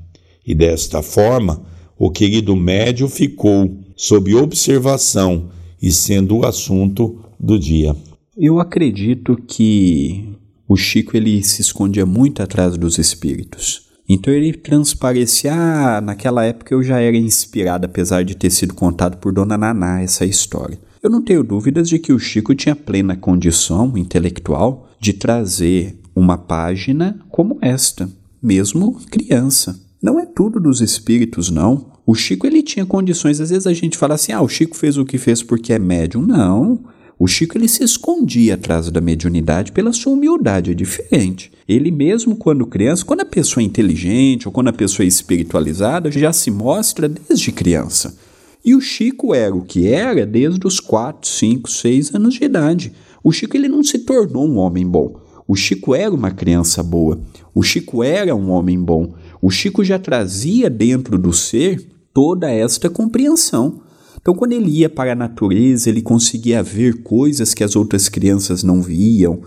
e 0.47 0.55
desta 0.55 1.01
forma 1.01 1.65
o 1.99 2.11
querido 2.11 2.55
médio 2.55 3.09
ficou 3.09 3.79
sob 3.97 4.35
observação 4.35 5.49
e 5.81 5.91
sendo 5.91 6.37
o 6.37 6.47
assunto 6.47 7.19
do 7.43 7.59
dia. 7.59 7.95
Eu 8.37 8.61
acredito 8.61 9.37
que 9.37 10.39
o 10.69 10.77
Chico 10.77 11.17
ele 11.17 11.43
se 11.43 11.61
escondia 11.61 12.07
muito 12.07 12.43
atrás 12.43 12.77
dos 12.79 12.97
espíritos. 12.99 13.91
Então 14.09 14.33
ele 14.33 14.53
transparecia, 14.53 15.53
ah, 15.55 16.01
naquela 16.01 16.45
época 16.45 16.75
eu 16.75 16.83
já 16.83 17.01
era 17.01 17.17
inspirado, 17.17 17.87
apesar 17.87 18.25
de 18.25 18.37
ter 18.37 18.51
sido 18.51 18.75
contado 18.75 19.17
por 19.19 19.33
Dona 19.33 19.59
Naná 19.59 20.01
essa 20.03 20.25
história. 20.25 20.79
Eu 21.03 21.11
não 21.11 21.23
tenho 21.23 21.43
dúvidas 21.43 21.89
de 21.89 21.99
que 21.99 22.13
o 22.13 22.19
Chico 22.19 22.55
tinha 22.55 22.77
plena 22.77 23.17
condição 23.17 23.97
intelectual 23.97 24.89
de 25.01 25.13
trazer 25.13 25.99
uma 26.15 26.39
página 26.39 27.19
como 27.29 27.59
esta, 27.61 28.09
mesmo 28.41 29.01
criança. 29.11 29.81
Não 30.01 30.21
é 30.21 30.27
tudo 30.27 30.61
dos 30.61 30.81
espíritos, 30.81 31.51
não. 31.51 31.93
O 32.07 32.15
Chico 32.15 32.47
ele 32.47 32.63
tinha 32.63 32.85
condições, 32.85 33.41
às 33.41 33.51
vezes 33.51 33.67
a 33.67 33.73
gente 33.73 33.97
fala 33.97 34.15
assim: 34.15 34.33
"Ah, 34.33 34.43
o 34.43 34.49
Chico 34.49 34.77
fez 34.77 34.97
o 34.97 35.05
que 35.05 35.19
fez 35.19 35.43
porque 35.43 35.73
é 35.73 35.79
médium". 35.79 36.23
Não. 36.23 36.85
O 37.19 37.27
Chico 37.27 37.57
ele 37.57 37.69
se 37.69 37.85
escondia 37.85 38.55
atrás 38.55 38.91
da 38.91 39.01
mediunidade 39.01 39.73
pela 39.73 39.93
sua 39.93 40.13
humildade, 40.13 40.73
é 40.73 40.75
diferente. 40.75 41.53
Ele 41.69 41.91
mesmo 41.91 42.35
quando 42.37 42.67
criança, 42.67 43.05
quando 43.05 43.21
a 43.21 43.27
pessoa 43.27 43.63
é 43.63 43.67
inteligente 43.67 44.49
ou 44.49 44.53
quando 44.53 44.69
a 44.69 44.73
pessoa 44.73 45.05
é 45.05 45.09
espiritualizada, 45.09 46.11
já 46.11 46.33
se 46.33 46.51
mostra 46.51 47.09
desde 47.09 47.53
criança. 47.53 48.17
E 48.65 48.75
o 48.75 48.81
Chico 48.81 49.35
era 49.35 49.55
o 49.55 49.63
que 49.63 49.89
era 49.89 50.25
desde 50.25 50.67
os 50.67 50.79
4, 50.79 51.29
5, 51.29 51.71
6 51.71 52.15
anos 52.15 52.35
de 52.35 52.45
idade. 52.45 52.93
O 53.23 53.33
Chico 53.33 53.57
ele 53.57 53.69
não 53.69 53.83
se 53.83 54.01
tornou 54.01 54.47
um 54.47 54.59
homem 54.59 54.87
bom. 54.87 55.21
O 55.47 55.57
Chico 55.57 55.95
era 55.95 56.15
uma 56.15 56.31
criança 56.31 56.83
boa. 56.83 57.21
O 57.55 57.63
Chico 57.63 58.03
era 58.03 58.35
um 58.35 58.51
homem 58.51 58.79
bom. 58.81 59.15
O 59.41 59.51
Chico 59.51 59.85
já 59.85 59.99
trazia 59.99 60.71
dentro 60.71 61.19
do 61.19 61.33
ser 61.33 61.85
toda 62.15 62.51
esta 62.51 62.89
compreensão. 62.89 63.81
Então, 64.23 64.35
quando 64.35 64.53
ele 64.53 64.71
ia 64.71 64.89
para 64.89 65.13
a 65.13 65.17
natureza, 65.17 65.91
ele 65.91 66.01
conseguia 66.01 66.63
ver 66.63 67.03
coisas 67.03 67.53
que 67.53 67.65
as 67.65 67.75
outras 67.75 68.09
crianças 68.09 68.63
não 68.63 68.81
viam. 68.81 69.43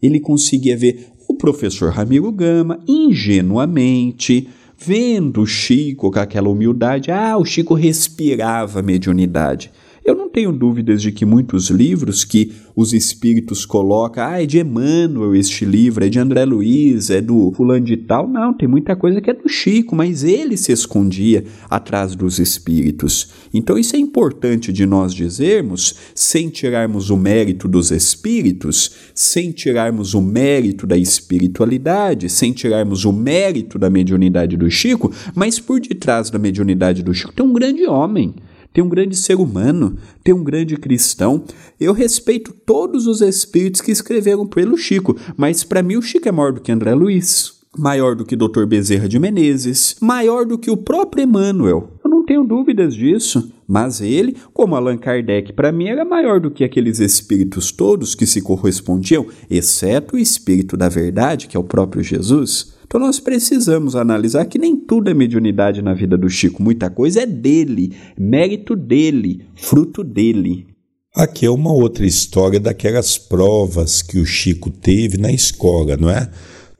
Ele 0.00 0.20
conseguia 0.20 0.76
ver 0.76 1.08
o 1.28 1.34
professor 1.34 1.92
Ramiro 1.92 2.30
Gama 2.30 2.78
ingenuamente, 2.86 4.48
vendo 4.78 5.42
o 5.42 5.46
Chico 5.46 6.12
com 6.12 6.18
aquela 6.20 6.48
humildade. 6.48 7.10
Ah, 7.10 7.36
o 7.36 7.44
Chico 7.44 7.74
respirava 7.74 8.80
mediunidade. 8.80 9.72
Eu 10.10 10.16
não 10.16 10.28
tenho 10.28 10.50
dúvidas 10.50 11.00
de 11.00 11.12
que 11.12 11.24
muitos 11.24 11.70
livros 11.70 12.24
que 12.24 12.50
os 12.74 12.92
espíritos 12.92 13.64
colocam, 13.64 14.24
ah, 14.24 14.42
é 14.42 14.44
de 14.44 14.58
Emmanuel 14.58 15.36
este 15.36 15.64
livro, 15.64 16.04
é 16.04 16.08
de 16.08 16.18
André 16.18 16.44
Luiz, 16.44 17.10
é 17.10 17.20
do 17.20 17.52
fulano 17.52 17.84
de 17.84 17.96
tal. 17.96 18.26
Não, 18.26 18.52
tem 18.52 18.66
muita 18.66 18.96
coisa 18.96 19.20
que 19.20 19.30
é 19.30 19.34
do 19.34 19.48
Chico, 19.48 19.94
mas 19.94 20.24
ele 20.24 20.56
se 20.56 20.72
escondia 20.72 21.44
atrás 21.70 22.16
dos 22.16 22.40
espíritos. 22.40 23.28
Então 23.54 23.78
isso 23.78 23.94
é 23.94 24.00
importante 24.00 24.72
de 24.72 24.84
nós 24.84 25.14
dizermos, 25.14 25.94
sem 26.12 26.50
tirarmos 26.50 27.08
o 27.08 27.16
mérito 27.16 27.68
dos 27.68 27.92
espíritos, 27.92 28.90
sem 29.14 29.52
tirarmos 29.52 30.12
o 30.12 30.20
mérito 30.20 30.88
da 30.88 30.98
espiritualidade, 30.98 32.28
sem 32.28 32.52
tirarmos 32.52 33.04
o 33.04 33.12
mérito 33.12 33.78
da 33.78 33.88
mediunidade 33.88 34.56
do 34.56 34.68
Chico, 34.68 35.12
mas 35.36 35.60
por 35.60 35.78
detrás 35.78 36.30
da 36.30 36.38
mediunidade 36.38 37.00
do 37.00 37.14
Chico 37.14 37.32
tem 37.32 37.46
um 37.46 37.52
grande 37.52 37.86
homem 37.86 38.34
tem 38.72 38.82
um 38.82 38.88
grande 38.88 39.16
ser 39.16 39.36
humano, 39.36 39.96
tem 40.22 40.34
um 40.34 40.44
grande 40.44 40.76
cristão. 40.76 41.44
Eu 41.78 41.92
respeito 41.92 42.52
todos 42.52 43.06
os 43.06 43.20
espíritos 43.20 43.80
que 43.80 43.90
escreveram 43.90 44.46
pelo 44.46 44.76
Chico, 44.76 45.16
mas 45.36 45.64
para 45.64 45.82
mim 45.82 45.96
o 45.96 46.02
Chico 46.02 46.28
é 46.28 46.32
maior 46.32 46.52
do 46.52 46.60
que 46.60 46.72
André 46.72 46.94
Luiz, 46.94 47.60
maior 47.76 48.14
do 48.14 48.24
que 48.24 48.36
Dr. 48.36 48.64
Bezerra 48.66 49.08
de 49.08 49.18
Menezes, 49.18 49.96
maior 50.00 50.44
do 50.44 50.58
que 50.58 50.70
o 50.70 50.76
próprio 50.76 51.24
Emmanuel. 51.24 51.90
Eu 52.04 52.10
não 52.10 52.24
tenho 52.24 52.44
dúvidas 52.44 52.94
disso. 52.94 53.52
Mas 53.72 54.00
ele, 54.00 54.34
como 54.52 54.74
Allan 54.74 54.98
Kardec, 54.98 55.52
para 55.52 55.70
mim 55.70 55.86
era 55.86 56.04
maior 56.04 56.40
do 56.40 56.50
que 56.50 56.64
aqueles 56.64 56.98
espíritos 56.98 57.70
todos 57.70 58.16
que 58.16 58.26
se 58.26 58.42
correspondiam, 58.42 59.28
exceto 59.48 60.16
o 60.16 60.18
espírito 60.18 60.76
da 60.76 60.88
verdade, 60.88 61.46
que 61.46 61.56
é 61.56 61.60
o 61.60 61.62
próprio 61.62 62.02
Jesus. 62.02 62.74
Então 62.84 63.00
nós 63.00 63.20
precisamos 63.20 63.94
analisar 63.94 64.46
que 64.46 64.58
nem 64.58 64.74
tudo 64.74 65.08
é 65.08 65.14
mediunidade 65.14 65.82
na 65.82 65.94
vida 65.94 66.18
do 66.18 66.28
Chico, 66.28 66.60
muita 66.60 66.90
coisa 66.90 67.20
é 67.20 67.26
dele, 67.26 67.94
mérito 68.18 68.74
dele, 68.74 69.46
fruto 69.54 70.02
dele. 70.02 70.66
Aqui 71.14 71.46
é 71.46 71.50
uma 71.50 71.72
outra 71.72 72.04
história 72.04 72.58
daquelas 72.58 73.18
provas 73.18 74.02
que 74.02 74.18
o 74.18 74.26
Chico 74.26 74.68
teve 74.68 75.16
na 75.16 75.30
escola, 75.30 75.96
não 75.96 76.10
é? 76.10 76.28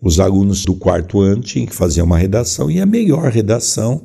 Os 0.03 0.19
alunos 0.19 0.65
do 0.65 0.75
quarto 0.75 1.21
ano 1.21 1.41
tinham 1.41 1.67
que 1.69 1.75
fazer 1.75 2.03
uma 2.03 2.19
redação 2.19 2.69
e 2.69 2.81
a 2.81 2.87
melhor 2.87 3.31
redação 3.31 4.05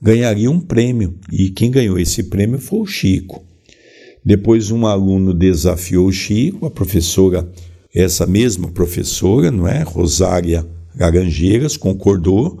ganharia 0.00 0.50
um 0.50 0.60
prêmio. 0.60 1.14
E 1.32 1.50
quem 1.50 1.70
ganhou 1.70 1.98
esse 1.98 2.24
prêmio 2.24 2.58
foi 2.58 2.80
o 2.80 2.86
Chico. 2.86 3.44
Depois 4.24 4.70
um 4.70 4.86
aluno 4.86 5.32
desafiou 5.32 6.08
o 6.08 6.12
Chico, 6.12 6.66
a 6.66 6.70
professora, 6.70 7.48
essa 7.94 8.26
mesma 8.26 8.68
professora, 8.68 9.50
não 9.50 9.68
é? 9.68 9.82
Rosária 9.82 10.66
Laranjeiras, 10.98 11.76
concordou 11.76 12.60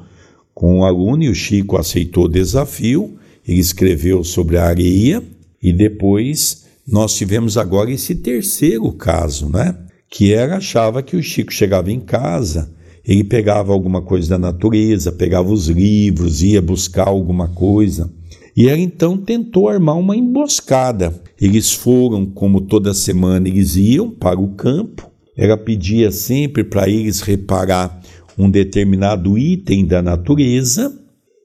com 0.54 0.80
o 0.80 0.84
aluno 0.84 1.24
e 1.24 1.28
o 1.28 1.34
Chico 1.34 1.76
aceitou 1.76 2.24
o 2.24 2.28
desafio. 2.28 3.16
Ele 3.46 3.58
escreveu 3.58 4.22
sobre 4.22 4.58
a 4.58 4.64
areia 4.64 5.22
e 5.62 5.72
depois 5.72 6.66
nós 6.86 7.16
tivemos 7.16 7.58
agora 7.58 7.90
esse 7.90 8.14
terceiro 8.14 8.92
caso, 8.92 9.48
né? 9.48 9.76
Que 10.08 10.32
era 10.32 10.58
achava 10.58 11.02
que 11.02 11.16
o 11.16 11.22
Chico 11.22 11.52
chegava 11.52 11.90
em 11.90 12.00
casa, 12.00 12.72
ele 13.06 13.22
pegava 13.22 13.72
alguma 13.72 14.02
coisa 14.02 14.30
da 14.30 14.38
natureza, 14.38 15.12
pegava 15.12 15.52
os 15.52 15.68
livros, 15.68 16.42
ia 16.42 16.60
buscar 16.60 17.06
alguma 17.06 17.48
coisa. 17.48 18.12
E 18.56 18.68
ela 18.68 18.80
então 18.80 19.16
tentou 19.16 19.68
armar 19.68 19.96
uma 19.96 20.16
emboscada. 20.16 21.14
Eles 21.40 21.72
foram, 21.72 22.26
como 22.26 22.62
toda 22.62 22.94
semana 22.94 23.48
eles 23.48 23.76
iam 23.76 24.10
para 24.10 24.40
o 24.40 24.54
campo. 24.54 25.08
Ela 25.36 25.56
pedia 25.56 26.10
sempre 26.10 26.64
para 26.64 26.88
eles 26.88 27.20
reparar 27.20 28.00
um 28.36 28.50
determinado 28.50 29.38
item 29.38 29.86
da 29.86 30.02
natureza 30.02 30.92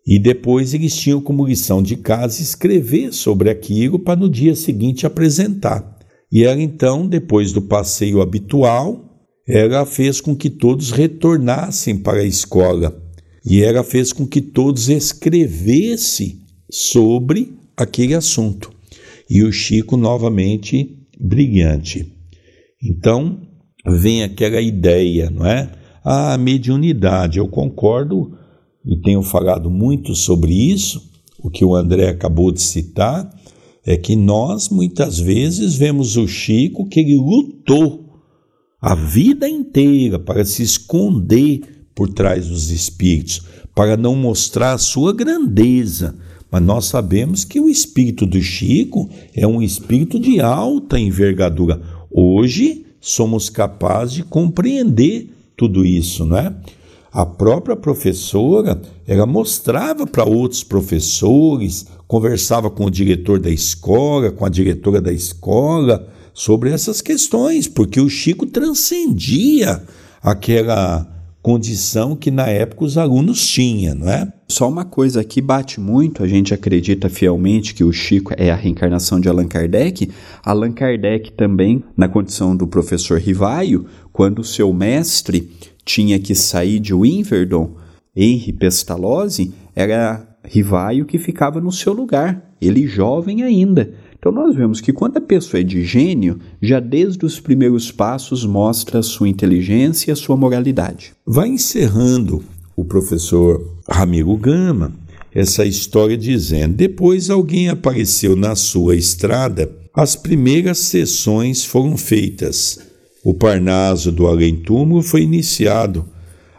e 0.08 0.18
depois 0.18 0.74
eles 0.74 0.96
tinham 0.96 1.22
como 1.22 1.46
lição 1.46 1.84
de 1.84 1.96
casa 1.96 2.42
escrever 2.42 3.14
sobre 3.14 3.50
aquilo 3.50 4.00
para 4.00 4.20
no 4.20 4.30
dia 4.30 4.56
seguinte 4.56 5.06
apresentar. 5.06 5.98
E 6.32 6.44
ela 6.44 6.62
então, 6.62 7.06
depois 7.06 7.52
do 7.52 7.62
passeio 7.62 8.22
habitual, 8.22 9.11
ela 9.54 9.86
fez 9.86 10.22
com 10.22 10.34
que 10.34 10.50
todos 10.50 10.92
retornassem 10.92 11.98
para 11.98 12.20
a 12.20 12.26
escola. 12.26 12.98
E 13.46 13.62
ela 13.62 13.84
fez 13.84 14.14
com 14.14 14.26
que 14.26 14.40
todos 14.40 14.88
escrevessem 14.88 16.40
sobre 16.72 17.54
aquele 17.76 18.14
assunto. 18.14 18.72
E 19.30 19.44
o 19.44 19.52
Chico 19.52 19.98
novamente 19.98 20.98
brilhante. 21.20 22.14
Então, 22.82 23.42
vem 23.86 24.24
aquela 24.24 24.62
ideia, 24.62 25.30
não 25.30 25.46
é? 25.46 25.70
A 26.02 26.38
mediunidade, 26.38 27.38
eu 27.38 27.48
concordo 27.50 28.38
e 28.86 28.96
tenho 29.02 29.22
falado 29.22 29.70
muito 29.70 30.16
sobre 30.16 30.54
isso, 30.54 31.12
o 31.44 31.50
que 31.50 31.66
o 31.66 31.76
André 31.76 32.08
acabou 32.08 32.54
de 32.54 32.62
citar, 32.62 33.30
é 33.86 33.98
que 33.98 34.16
nós 34.16 34.70
muitas 34.70 35.20
vezes 35.20 35.76
vemos 35.76 36.16
o 36.16 36.26
Chico 36.26 36.88
que 36.88 37.02
ele 37.02 37.18
lutou 37.18 38.01
a 38.82 38.96
vida 38.96 39.48
inteira 39.48 40.18
para 40.18 40.44
se 40.44 40.64
esconder 40.64 41.62
por 41.94 42.10
trás 42.10 42.48
dos 42.48 42.72
espíritos, 42.72 43.44
para 43.76 43.96
não 43.96 44.16
mostrar 44.16 44.74
a 44.74 44.78
sua 44.80 45.14
grandeza. 45.14 46.16
Mas 46.50 46.64
nós 46.64 46.86
sabemos 46.86 47.46
que 47.46 47.60
o 47.60 47.70
espírito 47.70 48.26
do 48.26 48.42
Chico 48.42 49.08
é 49.36 49.46
um 49.46 49.62
espírito 49.62 50.20
de 50.20 50.42
alta 50.42 51.00
envergadura. 51.00 51.80
Hoje 52.10 52.86
somos 53.00 53.50
capazes 53.50 54.16
de 54.16 54.24
compreender 54.24 55.30
tudo 55.56 55.86
isso, 55.86 56.26
não 56.26 56.38
é? 56.38 56.54
A 57.14 57.26
própria 57.26 57.76
professora, 57.76 58.82
ela 59.06 59.26
mostrava 59.26 60.08
para 60.08 60.24
outros 60.24 60.64
professores, 60.64 61.86
conversava 62.08 62.70
com 62.70 62.86
o 62.86 62.92
diretor 62.92 63.40
da 63.40 63.50
escola, 63.50 64.32
com 64.32 64.46
a 64.46 64.50
diretora 64.50 65.02
da 65.02 65.12
escola, 65.12 66.08
sobre 66.34 66.72
essas 66.72 67.02
questões, 67.02 67.68
porque 67.68 68.00
o 68.00 68.10
Chico 68.10 68.46
transcendia 68.46 69.84
aquela 70.22 71.08
condição 71.42 72.16
que 72.16 72.30
na 72.30 72.48
época 72.48 72.86
os 72.86 72.98
alunos 72.98 73.46
tinham, 73.48 73.96
não 73.96 74.10
é? 74.10 74.32
Só 74.48 74.70
uma 74.70 74.86
coisa 74.86 75.24
que 75.24 75.42
bate 75.42 75.80
muito, 75.80 76.24
a 76.24 76.28
gente 76.28 76.54
acredita 76.54 77.10
fielmente 77.10 77.74
que 77.74 77.84
o 77.84 77.92
Chico 77.92 78.34
é 78.38 78.52
a 78.52 78.56
reencarnação 78.56 79.20
de 79.20 79.28
Allan 79.28 79.48
Kardec. 79.48 80.12
Allan 80.44 80.72
Kardec 80.72 81.32
também, 81.32 81.84
na 81.98 82.08
condição 82.08 82.56
do 82.56 82.68
professor 82.68 83.20
Rivaio, 83.20 83.86
quando 84.12 84.44
seu 84.44 84.72
mestre 84.72 85.50
tinha 85.84 86.20
que 86.20 86.36
sair 86.36 86.80
de 86.80 86.94
Wimbledon, 86.94 87.76
Henri 88.16 88.54
Pestalozzi 88.54 89.54
era 89.76 90.28
Rivaio 90.44 91.06
que 91.06 91.18
ficava 91.18 91.60
no 91.62 91.72
seu 91.72 91.94
lugar, 91.94 92.54
ele 92.62 92.86
jovem 92.86 93.42
ainda. 93.42 93.94
Então 94.22 94.32
nós 94.32 94.56
vemos 94.56 94.80
que 94.80 94.94
quando 94.94 95.18
a 95.18 95.22
pessoa 95.22 95.62
é 95.62 95.64
de 95.64 95.84
gênio, 95.84 96.38
já 96.62 96.80
desde 96.80 97.26
os 97.26 97.40
primeiros 97.40 97.92
passos 97.92 98.46
mostra 98.46 99.00
a 99.00 99.04
sua 99.04 99.28
inteligência 99.28 100.12
e 100.12 100.14
a 100.14 100.16
sua 100.16 100.38
moralidade. 100.38 101.14
Vai 101.26 101.50
encerrando 101.50 102.44
o 102.76 102.86
professor 102.86 103.80
Ramiro 103.90 104.38
Gama 104.38 104.94
essa 105.34 105.66
história 105.66 106.16
dizendo: 106.16 106.76
depois 106.76 107.32
alguém 107.32 107.70
apareceu 107.70 108.36
na 108.36 108.56
sua 108.56 108.96
estrada, 108.96 109.72
as 109.92 110.16
primeiras 110.16 110.78
sessões 110.78 111.66
foram 111.66 111.98
feitas. 111.98 112.80
O 113.24 113.34
Parnaso 113.34 114.12
do 114.12 114.28
além-túmulo 114.28 115.02
foi 115.02 115.24
iniciado, 115.24 116.06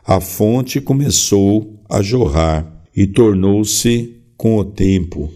a 0.04 0.20
fonte 0.20 0.80
começou 0.80 1.80
a 1.88 2.02
jorrar 2.02 2.84
e 2.96 3.06
tornou-se, 3.06 4.16
com 4.36 4.58
o 4.58 4.64
tempo, 4.64 5.30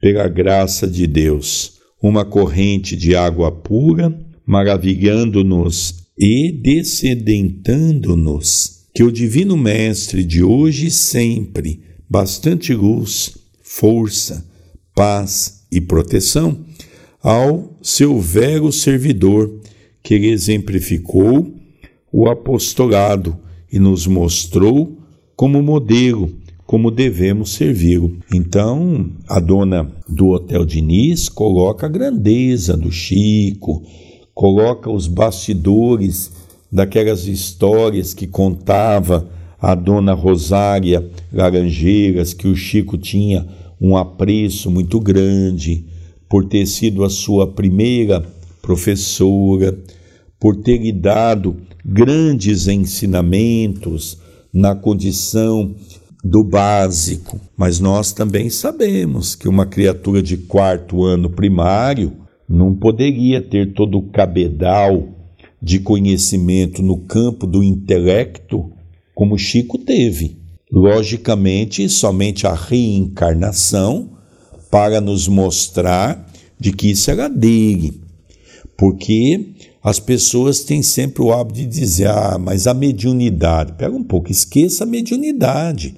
pela 0.00 0.26
graça 0.28 0.86
de 0.86 1.06
Deus, 1.06 1.78
uma 2.02 2.24
corrente 2.24 2.96
de 2.96 3.14
água 3.14 3.52
pura, 3.52 4.18
maravilhando-nos 4.46 6.06
e 6.18 6.50
descedentando-nos, 6.50 8.86
que 8.94 9.04
o 9.04 9.12
Divino 9.12 9.54
Mestre 9.56 10.24
de 10.24 10.42
hoje 10.42 10.86
e 10.86 10.90
sempre, 10.90 11.82
bastante 12.08 12.74
luz, 12.74 13.36
força, 13.62 14.44
paz 14.94 15.66
e 15.70 15.78
proteção, 15.80 16.64
ao 17.22 17.76
seu 17.82 18.18
vero 18.18 18.72
servidor, 18.72 19.60
que 20.02 20.14
exemplificou 20.14 21.54
o 22.10 22.28
apostolado 22.28 23.38
e 23.70 23.78
nos 23.78 24.06
mostrou 24.06 24.98
como 25.36 25.62
modelo, 25.62 26.34
como 26.70 26.88
devemos 26.88 27.54
servi-lo. 27.54 28.16
Então, 28.32 29.10
a 29.26 29.40
dona 29.40 29.90
do 30.08 30.28
Hotel 30.28 30.64
Diniz 30.64 31.28
coloca 31.28 31.86
a 31.86 31.88
grandeza 31.88 32.76
do 32.76 32.92
Chico, 32.92 33.82
coloca 34.32 34.88
os 34.88 35.08
bastidores 35.08 36.30
daquelas 36.70 37.26
histórias 37.26 38.14
que 38.14 38.24
contava 38.24 39.28
a 39.60 39.74
dona 39.74 40.12
Rosária 40.12 41.10
Laranjeiras, 41.32 42.32
que 42.32 42.46
o 42.46 42.54
Chico 42.54 42.96
tinha 42.96 43.48
um 43.80 43.96
apreço 43.96 44.70
muito 44.70 45.00
grande 45.00 45.86
por 46.28 46.44
ter 46.44 46.66
sido 46.66 47.02
a 47.02 47.10
sua 47.10 47.48
primeira 47.48 48.24
professora, 48.62 49.76
por 50.38 50.54
ter 50.54 50.78
lhe 50.78 50.92
dado 50.92 51.56
grandes 51.84 52.68
ensinamentos 52.68 54.18
na 54.54 54.76
condição 54.76 55.74
do 56.22 56.44
básico. 56.44 57.40
Mas 57.56 57.80
nós 57.80 58.12
também 58.12 58.50
sabemos 58.50 59.34
que 59.34 59.48
uma 59.48 59.66
criatura 59.66 60.22
de 60.22 60.36
quarto 60.36 61.04
ano 61.04 61.30
primário 61.30 62.12
não 62.48 62.74
poderia 62.74 63.40
ter 63.40 63.72
todo 63.74 63.98
o 63.98 64.10
cabedal 64.10 65.08
de 65.62 65.78
conhecimento 65.78 66.82
no 66.82 66.98
campo 66.98 67.46
do 67.46 67.62
intelecto 67.62 68.72
como 69.14 69.38
Chico 69.38 69.78
teve. 69.78 70.38
Logicamente, 70.72 71.88
somente 71.88 72.46
a 72.46 72.54
reencarnação 72.54 74.10
para 74.70 75.00
nos 75.00 75.26
mostrar 75.26 76.30
de 76.58 76.72
que 76.72 76.90
isso 76.90 77.10
era 77.10 77.28
dele. 77.28 78.00
Porque 78.76 79.54
as 79.82 79.98
pessoas 79.98 80.60
têm 80.60 80.82
sempre 80.82 81.22
o 81.22 81.32
hábito 81.32 81.58
de 81.58 81.66
dizer: 81.66 82.08
ah, 82.08 82.38
mas 82.38 82.66
a 82.66 82.74
mediunidade. 82.74 83.72
Pega 83.72 83.94
um 83.94 84.04
pouco, 84.04 84.30
esqueça 84.30 84.84
a 84.84 84.86
mediunidade. 84.86 85.96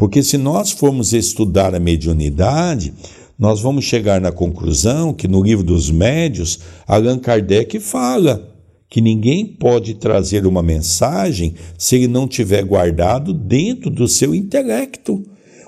Porque 0.00 0.22
se 0.22 0.38
nós 0.38 0.70
formos 0.70 1.12
estudar 1.12 1.74
a 1.74 1.78
mediunidade, 1.78 2.94
nós 3.38 3.60
vamos 3.60 3.84
chegar 3.84 4.18
na 4.18 4.32
conclusão 4.32 5.12
que 5.12 5.28
no 5.28 5.42
livro 5.42 5.62
dos 5.62 5.90
médios, 5.90 6.58
Allan 6.88 7.18
Kardec 7.18 7.78
fala 7.80 8.50
que 8.88 8.98
ninguém 9.02 9.44
pode 9.44 9.92
trazer 9.92 10.46
uma 10.46 10.62
mensagem 10.62 11.54
se 11.76 11.96
ele 11.96 12.08
não 12.08 12.26
tiver 12.26 12.64
guardado 12.64 13.34
dentro 13.34 13.90
do 13.90 14.08
seu 14.08 14.34
intelecto. 14.34 15.22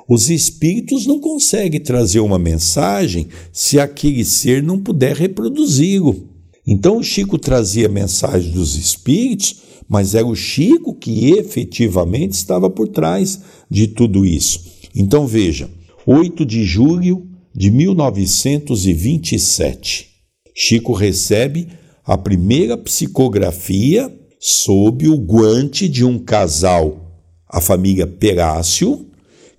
Os 0.08 0.30
espíritos 0.30 1.06
não 1.06 1.20
conseguem 1.20 1.78
trazer 1.78 2.20
uma 2.20 2.38
mensagem 2.38 3.28
se 3.52 3.78
aquele 3.78 4.24
ser 4.24 4.62
não 4.62 4.78
puder 4.78 5.14
reproduzi-lo. 5.14 6.26
Então 6.66 6.96
o 6.96 7.02
Chico 7.02 7.36
trazia 7.36 7.86
mensagem 7.86 8.50
dos 8.50 8.76
espíritos, 8.76 9.60
mas 9.92 10.14
era 10.14 10.26
o 10.26 10.34
Chico 10.34 10.94
que 10.94 11.34
efetivamente 11.34 12.32
estava 12.32 12.70
por 12.70 12.88
trás 12.88 13.42
de 13.70 13.88
tudo 13.88 14.24
isso. 14.24 14.64
Então 14.96 15.26
veja, 15.26 15.68
8 16.06 16.46
de 16.46 16.64
julho 16.64 17.28
de 17.54 17.70
1927. 17.70 20.08
Chico 20.54 20.94
recebe 20.94 21.68
a 22.06 22.16
primeira 22.16 22.78
psicografia 22.78 24.10
sob 24.40 25.10
o 25.10 25.18
guante 25.18 25.86
de 25.90 26.06
um 26.06 26.18
casal, 26.18 27.20
a 27.46 27.60
família 27.60 28.06
Perácio, 28.06 29.08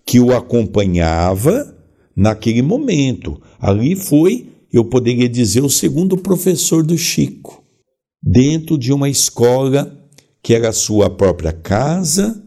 que 0.04 0.20
o 0.20 0.36
acompanhava 0.36 1.78
naquele 2.16 2.64
momento. 2.64 3.40
Ali 3.60 3.96
foi, 3.96 4.48
eu 4.74 4.84
poderia 4.84 5.30
dizer, 5.30 5.64
o 5.64 5.70
segundo 5.70 6.18
professor 6.18 6.84
do 6.84 6.98
Chico, 6.98 7.64
dentro 8.20 8.80
de 8.80 8.92
uma 8.92 9.08
escola 9.08 10.00
que 10.44 10.54
era 10.54 10.70
a 10.70 10.74
sua 10.74 11.10
própria 11.10 11.52
casa 11.52 12.44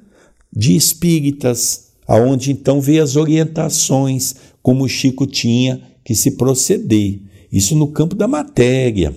de 0.54 0.76
espíritas, 0.76 1.88
aonde 2.06 2.52
então 2.52 2.80
veio 2.80 3.02
as 3.02 3.16
orientações 3.16 4.36
como 4.62 4.84
o 4.84 4.88
Chico 4.88 5.26
tinha 5.26 5.82
que 6.04 6.14
se 6.14 6.36
proceder. 6.36 7.22
Isso 7.50 7.74
no 7.74 7.88
campo 7.88 8.14
da 8.14 8.28
matéria 8.28 9.12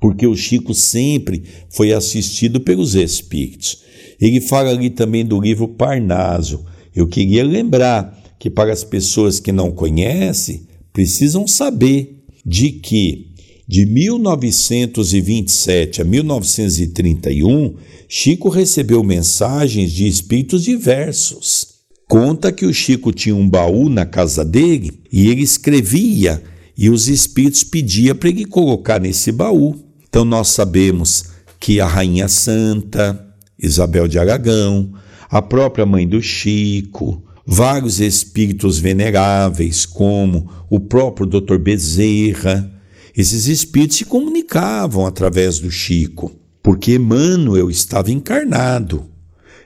porque 0.00 0.26
o 0.26 0.36
Chico 0.36 0.74
sempre 0.74 1.42
foi 1.68 1.92
assistido 1.92 2.60
pelos 2.60 2.94
espíritos. 2.94 3.82
Ele 4.20 4.40
fala 4.40 4.70
ali 4.70 4.90
também 4.90 5.24
do 5.24 5.40
livro 5.40 5.68
Parnaso. 5.68 6.64
Eu 6.94 7.06
queria 7.06 7.44
lembrar 7.44 8.16
que 8.38 8.48
para 8.50 8.72
as 8.72 8.84
pessoas 8.84 9.40
que 9.40 9.52
não 9.52 9.70
conhecem, 9.70 10.66
precisam 10.92 11.46
saber 11.46 12.24
de 12.44 12.70
que 12.70 13.25
de 13.66 13.84
1927 13.84 16.02
a 16.02 16.04
1931, 16.04 17.74
Chico 18.08 18.48
recebeu 18.48 19.02
mensagens 19.02 19.90
de 19.90 20.06
espíritos 20.06 20.62
diversos. 20.62 21.74
Conta 22.08 22.52
que 22.52 22.64
o 22.64 22.72
Chico 22.72 23.10
tinha 23.10 23.34
um 23.34 23.48
baú 23.48 23.88
na 23.88 24.06
casa 24.06 24.44
dele 24.44 25.00
e 25.10 25.28
ele 25.28 25.42
escrevia 25.42 26.40
e 26.78 26.88
os 26.88 27.08
espíritos 27.08 27.64
pediam 27.64 28.14
para 28.14 28.28
ele 28.28 28.44
colocar 28.44 29.00
nesse 29.00 29.32
baú. 29.32 29.74
Então 30.08 30.24
nós 30.24 30.46
sabemos 30.48 31.24
que 31.58 31.80
a 31.80 31.86
Rainha 31.86 32.28
Santa, 32.28 33.26
Isabel 33.58 34.06
de 34.06 34.20
Aragão, 34.20 34.92
a 35.28 35.42
própria 35.42 35.84
mãe 35.84 36.06
do 36.06 36.22
Chico, 36.22 37.24
vários 37.44 37.98
espíritos 37.98 38.78
veneráveis, 38.78 39.84
como 39.84 40.48
o 40.70 40.78
próprio 40.78 41.26
Dr. 41.26 41.58
Bezerra, 41.58 42.75
esses 43.16 43.46
espíritos 43.46 43.96
se 43.96 44.04
comunicavam 44.04 45.06
através 45.06 45.58
do 45.58 45.70
Chico, 45.70 46.32
porque 46.62 46.96
Emmanuel 46.96 47.70
estava 47.70 48.10
encarnado. 48.10 49.06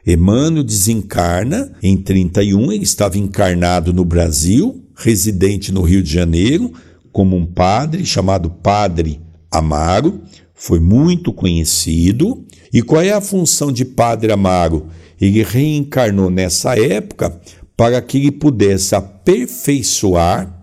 Emmanuel 0.07 0.63
desencarna 0.63 1.73
em 1.83 1.97
31, 1.97 2.73
ele 2.73 2.85
estava 2.85 3.19
encarnado 3.19 3.93
no 3.93 4.05
Brasil, 4.05 4.85
residente 4.95 5.73
no 5.73 5.83
Rio 5.83 6.03
de 6.03 6.13
Janeiro, 6.13 6.73
como 7.13 7.37
um 7.37 7.45
padre 7.45 8.05
chamado 8.05 8.51
Padre 8.51 9.21
Amaro, 9.51 10.21
foi 10.55 10.79
muito 10.79 11.33
conhecido. 11.33 12.45
E 12.73 12.83
qual 12.83 13.03
é 13.03 13.11
a 13.11 13.21
função 13.21 13.73
de 13.73 13.85
Padre 13.85 14.31
Amaro? 14.31 14.87
Ele 15.21 15.43
reencarnou 15.43 16.31
nessa 16.31 16.79
época 16.79 17.41
para 17.77 18.01
que 18.01 18.19
ele 18.19 18.31
pudesse 18.31 18.95
aperfeiçoar 18.95 20.60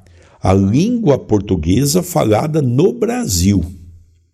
a 0.47 0.53
língua 0.53 1.19
portuguesa 1.19 2.01
falada 2.01 2.61
no 2.61 2.93
Brasil. 2.93 3.65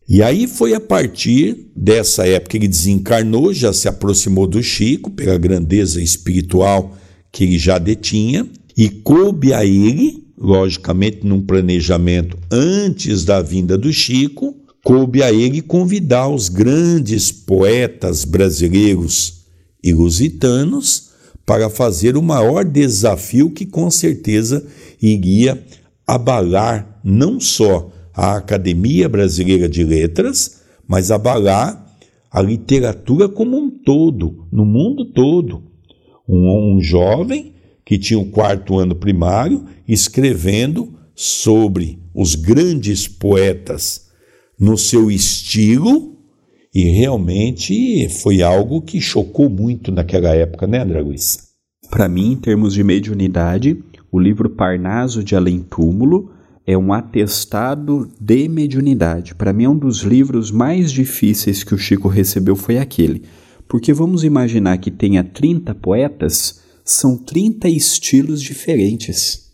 E 0.07 0.21
aí 0.21 0.45
foi 0.45 0.75
a 0.75 0.79
partir 0.79 1.71
dessa 1.75 2.27
época 2.27 2.51
que 2.51 2.57
ele 2.57 2.67
desencarnou, 2.67 3.51
já 3.51 3.73
se 3.73 3.87
aproximou 3.87 4.45
do 4.45 4.61
Chico 4.61 5.09
pela 5.09 5.39
grandeza 5.39 5.99
espiritual 5.99 6.95
que 7.31 7.45
ele 7.45 7.57
já 7.57 7.79
detinha, 7.79 8.47
e 8.77 8.89
coube 8.89 9.53
a 9.53 9.65
ele, 9.65 10.23
logicamente 10.37 11.25
num 11.25 11.41
planejamento 11.41 12.37
antes 12.51 13.25
da 13.25 13.41
vinda 13.41 13.75
do 13.75 13.91
Chico, 13.91 14.55
coube 14.83 15.23
a 15.23 15.33
ele 15.33 15.63
convidar 15.63 16.27
os 16.27 16.47
grandes 16.47 17.31
poetas 17.31 18.23
brasileiros 18.23 19.45
e 19.83 19.91
lusitanos 19.91 21.09
para 21.43 21.71
fazer 21.71 22.15
o 22.15 22.21
maior 22.21 22.63
desafio 22.63 23.49
que 23.49 23.65
com 23.65 23.89
certeza 23.89 24.63
iria 25.01 25.59
abalar 26.05 26.99
não 27.03 27.39
só 27.39 27.91
a 28.13 28.37
Academia 28.37 29.09
Brasileira 29.09 29.67
de 29.67 29.83
Letras, 29.83 30.61
mas 30.87 31.11
abalar 31.11 31.83
a 32.31 32.41
literatura 32.41 33.29
como 33.29 33.57
um 33.57 33.69
todo, 33.69 34.47
no 34.51 34.65
mundo 34.65 35.05
todo. 35.05 35.63
Um, 36.27 36.77
um 36.77 36.81
jovem 36.81 37.53
que 37.85 37.97
tinha 37.97 38.19
o 38.19 38.29
quarto 38.29 38.79
ano 38.79 38.95
primário 38.95 39.65
escrevendo 39.87 40.93
sobre 41.15 41.99
os 42.13 42.35
grandes 42.35 43.07
poetas 43.07 44.09
no 44.59 44.77
seu 44.77 45.11
estilo 45.11 46.13
e 46.73 46.85
realmente 46.89 48.09
foi 48.09 48.41
algo 48.41 48.81
que 48.81 48.99
chocou 48.99 49.47
muito 49.47 49.91
naquela 49.91 50.33
época, 50.35 50.65
né, 50.65 50.79
André 50.79 51.01
Luiz? 51.01 51.49
Para 51.89 52.09
mim, 52.09 52.31
em 52.31 52.35
termos 52.35 52.73
de 52.73 52.83
mediunidade, 52.83 53.77
o 54.13 54.19
livro 54.19 54.49
Parnaso 54.49 55.21
de 55.21 55.35
Além 55.35 55.59
Túmulo 55.59 56.31
é 56.65 56.77
um 56.77 56.93
atestado 56.93 58.09
de 58.17 58.47
mediunidade. 58.47 59.35
Para 59.35 59.51
mim, 59.51 59.65
é 59.65 59.69
um 59.69 59.77
dos 59.77 60.03
livros 60.03 60.51
mais 60.51 60.89
difíceis 60.89 61.65
que 61.65 61.75
o 61.75 61.77
Chico 61.77 62.07
recebeu 62.07 62.55
foi 62.55 62.77
aquele. 62.77 63.23
Porque 63.67 63.91
vamos 63.91 64.23
imaginar 64.23 64.77
que 64.77 64.89
tenha 64.89 65.23
30 65.23 65.75
poetas, 65.75 66.61
são 66.85 67.17
30 67.17 67.67
estilos 67.67 68.41
diferentes. 68.41 69.51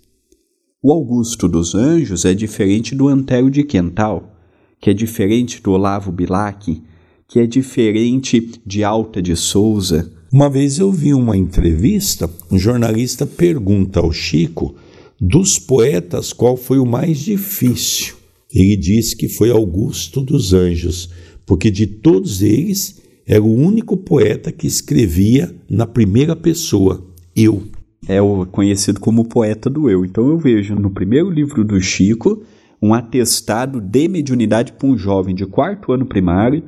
O 0.84 0.92
Augusto 0.92 1.48
dos 1.48 1.74
Anjos 1.74 2.26
é 2.26 2.36
diferente 2.36 2.94
do 2.94 3.08
Antério 3.08 3.50
de 3.50 3.64
Quental 3.64 4.36
que 4.80 4.90
é 4.90 4.94
diferente 4.94 5.62
do 5.62 5.72
Olavo 5.72 6.12
Bilac, 6.12 6.82
que 7.28 7.40
é 7.40 7.46
diferente 7.46 8.62
de 8.66 8.84
Alta 8.84 9.22
de 9.22 9.36
Souza. 9.36 10.12
Uma 10.32 10.48
vez 10.48 10.78
eu 10.78 10.92
vi 10.92 11.12
uma 11.12 11.36
entrevista, 11.36 12.30
um 12.52 12.60
jornalista 12.60 13.26
pergunta 13.26 14.00
ao 14.00 14.12
Chico 14.12 14.76
dos 15.20 15.58
poetas 15.58 16.32
qual 16.32 16.56
foi 16.56 16.78
o 16.78 16.86
mais 16.86 17.18
difícil. 17.18 18.16
Ele 18.54 18.78
disse 18.78 19.16
que 19.16 19.28
foi 19.28 19.50
Augusto 19.50 20.22
dos 20.22 20.54
Anjos, 20.54 21.10
porque 21.48 21.72
de 21.72 21.88
todos 21.88 22.44
eles 22.44 23.02
era 23.26 23.42
o 23.42 23.52
único 23.52 23.98
poeta 23.98 24.52
que 24.52 24.68
escrevia 24.68 25.52
na 25.68 25.88
primeira 25.88 26.36
pessoa, 26.36 27.04
eu. 27.36 27.64
É 28.08 28.22
o 28.22 28.46
conhecido 28.46 29.00
como 29.00 29.26
poeta 29.26 29.68
do 29.68 29.90
eu. 29.90 30.06
Então 30.06 30.28
eu 30.30 30.38
vejo 30.38 30.76
no 30.76 30.92
primeiro 30.92 31.32
livro 31.32 31.64
do 31.64 31.82
Chico 31.82 32.44
um 32.80 32.94
atestado 32.94 33.82
de 33.82 34.08
mediunidade 34.08 34.74
para 34.74 34.88
um 34.88 34.98
jovem 34.98 35.34
de 35.34 35.48
quarto 35.48 35.92
ano 35.92 36.06
primário, 36.06 36.64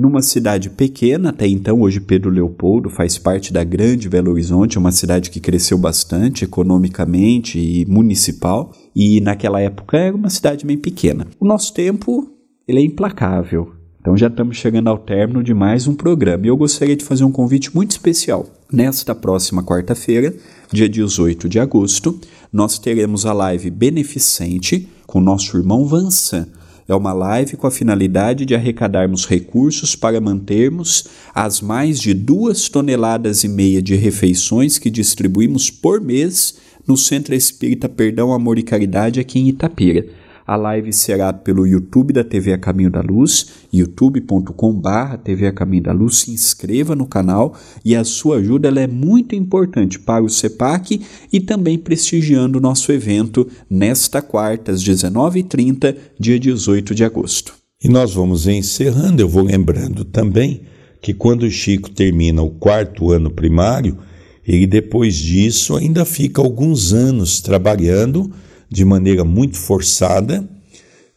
numa 0.00 0.22
cidade 0.22 0.70
pequena, 0.70 1.28
até 1.28 1.46
então, 1.46 1.82
hoje 1.82 2.00
Pedro 2.00 2.30
Leopoldo 2.30 2.88
faz 2.88 3.18
parte 3.18 3.52
da 3.52 3.62
grande 3.62 4.08
Belo 4.08 4.30
Horizonte, 4.30 4.78
uma 4.78 4.90
cidade 4.90 5.28
que 5.28 5.38
cresceu 5.38 5.76
bastante 5.76 6.42
economicamente 6.42 7.58
e 7.58 7.84
municipal, 7.84 8.72
e 8.96 9.20
naquela 9.20 9.60
época 9.60 9.98
era 9.98 10.16
uma 10.16 10.30
cidade 10.30 10.64
bem 10.64 10.78
pequena. 10.78 11.26
O 11.38 11.44
nosso 11.44 11.74
tempo, 11.74 12.30
ele 12.66 12.78
é 12.78 12.82
implacável. 12.82 13.74
Então 14.00 14.16
já 14.16 14.28
estamos 14.28 14.56
chegando 14.56 14.88
ao 14.88 14.96
término 14.96 15.42
de 15.42 15.52
mais 15.52 15.86
um 15.86 15.94
programa 15.94 16.46
e 16.46 16.48
eu 16.48 16.56
gostaria 16.56 16.96
de 16.96 17.04
fazer 17.04 17.24
um 17.24 17.30
convite 17.30 17.74
muito 17.74 17.90
especial. 17.90 18.46
Nesta 18.72 19.14
próxima 19.14 19.62
quarta-feira, 19.62 20.34
dia 20.72 20.88
18 20.88 21.46
de 21.46 21.60
agosto, 21.60 22.18
nós 22.50 22.78
teremos 22.78 23.26
a 23.26 23.34
live 23.34 23.68
beneficente 23.68 24.88
com 25.06 25.20
nosso 25.20 25.58
irmão 25.58 25.84
Vansan. 25.84 26.48
É 26.90 26.94
uma 26.96 27.12
live 27.12 27.56
com 27.56 27.68
a 27.68 27.70
finalidade 27.70 28.44
de 28.44 28.52
arrecadarmos 28.52 29.24
recursos 29.24 29.94
para 29.94 30.20
mantermos 30.20 31.04
as 31.32 31.60
mais 31.60 32.00
de 32.00 32.12
duas 32.12 32.68
toneladas 32.68 33.44
e 33.44 33.48
meia 33.48 33.80
de 33.80 33.94
refeições 33.94 34.76
que 34.76 34.90
distribuímos 34.90 35.70
por 35.70 36.00
mês 36.00 36.56
no 36.84 36.96
Centro 36.96 37.32
Espírita 37.32 37.88
Perdão, 37.88 38.32
Amor 38.32 38.58
e 38.58 38.64
Caridade 38.64 39.20
aqui 39.20 39.38
em 39.38 39.48
Itapira. 39.50 40.04
A 40.50 40.56
live 40.56 40.92
será 40.92 41.32
pelo 41.32 41.64
YouTube 41.64 42.12
da 42.12 42.24
TV 42.24 42.52
A 42.52 42.58
Caminho 42.58 42.90
da 42.90 43.00
Luz, 43.00 43.46
youtube.com.br 43.72 45.16
TV 45.22 45.46
A 45.46 45.52
Caminho 45.52 45.84
da 45.84 45.92
Luz. 45.92 46.18
Se 46.18 46.32
inscreva 46.32 46.96
no 46.96 47.06
canal 47.06 47.56
e 47.84 47.94
a 47.94 48.02
sua 48.02 48.38
ajuda 48.38 48.68
é 48.68 48.86
muito 48.88 49.36
importante 49.36 49.96
para 50.00 50.24
o 50.24 50.28
CEPAC 50.28 51.02
e 51.32 51.38
também 51.38 51.78
prestigiando 51.78 52.58
o 52.58 52.60
nosso 52.60 52.90
evento 52.90 53.46
nesta 53.70 54.20
quarta, 54.20 54.72
às 54.72 54.82
19h30, 54.82 55.94
dia 56.18 56.40
18 56.40 56.96
de 56.96 57.04
agosto. 57.04 57.54
E 57.80 57.88
nós 57.88 58.12
vamos 58.12 58.48
encerrando. 58.48 59.22
Eu 59.22 59.28
vou 59.28 59.44
lembrando 59.44 60.04
também 60.04 60.62
que 61.00 61.14
quando 61.14 61.44
o 61.44 61.50
Chico 61.50 61.88
termina 61.88 62.42
o 62.42 62.50
quarto 62.50 63.12
ano 63.12 63.30
primário, 63.30 63.98
ele 64.44 64.66
depois 64.66 65.14
disso 65.14 65.76
ainda 65.76 66.04
fica 66.04 66.42
alguns 66.42 66.92
anos 66.92 67.40
trabalhando 67.40 68.32
de 68.70 68.84
maneira 68.84 69.24
muito 69.24 69.56
forçada, 69.56 70.48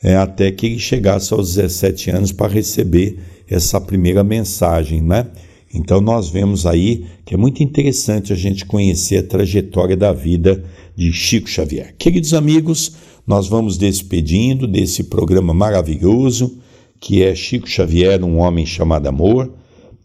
é, 0.01 0.15
até 0.15 0.51
que 0.51 0.65
ele 0.65 0.79
chegasse 0.79 1.33
aos 1.33 1.55
17 1.55 2.09
anos 2.09 2.31
para 2.31 2.51
receber 2.51 3.19
essa 3.47 3.79
primeira 3.79 4.23
mensagem, 4.23 5.01
né? 5.01 5.27
Então 5.73 6.01
nós 6.01 6.29
vemos 6.29 6.65
aí 6.65 7.05
que 7.25 7.33
é 7.33 7.37
muito 7.37 7.63
interessante 7.63 8.33
a 8.33 8.35
gente 8.35 8.65
conhecer 8.65 9.17
a 9.17 9.23
trajetória 9.23 9.97
da 9.97 10.11
vida 10.11 10.63
de 10.95 11.11
Chico 11.11 11.49
Xavier. 11.49 11.95
Queridos 11.97 12.33
amigos, 12.33 12.95
nós 13.25 13.47
vamos 13.47 13.77
despedindo 13.77 14.67
desse 14.67 15.05
programa 15.05 15.53
maravilhoso 15.53 16.59
que 16.99 17.21
é 17.21 17.35
Chico 17.35 17.67
Xavier, 17.67 18.23
um 18.23 18.37
homem 18.37 18.65
chamado 18.65 19.07
amor, 19.07 19.51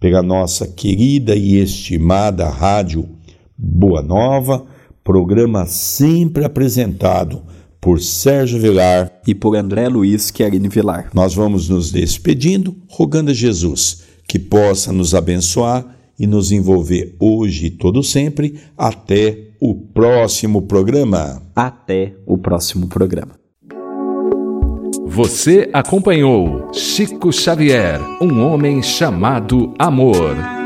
pela 0.00 0.20
nossa 0.20 0.66
querida 0.66 1.36
e 1.36 1.56
estimada 1.56 2.48
rádio 2.48 3.08
Boa 3.56 4.02
Nova, 4.02 4.66
programa 5.08 5.64
sempre 5.64 6.44
apresentado 6.44 7.40
por 7.80 7.98
Sérgio 7.98 8.60
Vilar 8.60 9.10
e 9.26 9.34
por 9.34 9.56
André 9.56 9.88
Luiz 9.88 10.30
Querini 10.30 10.68
Vilar. 10.68 11.08
Nós 11.14 11.34
vamos 11.34 11.66
nos 11.66 11.90
despedindo, 11.90 12.76
rogando 12.86 13.30
a 13.30 13.34
Jesus 13.34 14.02
que 14.28 14.38
possa 14.38 14.92
nos 14.92 15.14
abençoar 15.14 15.96
e 16.18 16.26
nos 16.26 16.52
envolver 16.52 17.16
hoje 17.18 17.68
e 17.68 17.70
todo 17.70 18.02
sempre 18.02 18.60
até 18.76 19.46
o 19.58 19.74
próximo 19.74 20.60
programa. 20.60 21.40
Até 21.56 22.12
o 22.26 22.36
próximo 22.36 22.86
programa. 22.86 23.32
Você 25.06 25.70
acompanhou 25.72 26.70
Chico 26.74 27.32
Xavier, 27.32 27.98
um 28.20 28.44
homem 28.44 28.82
chamado 28.82 29.72
Amor. 29.78 30.57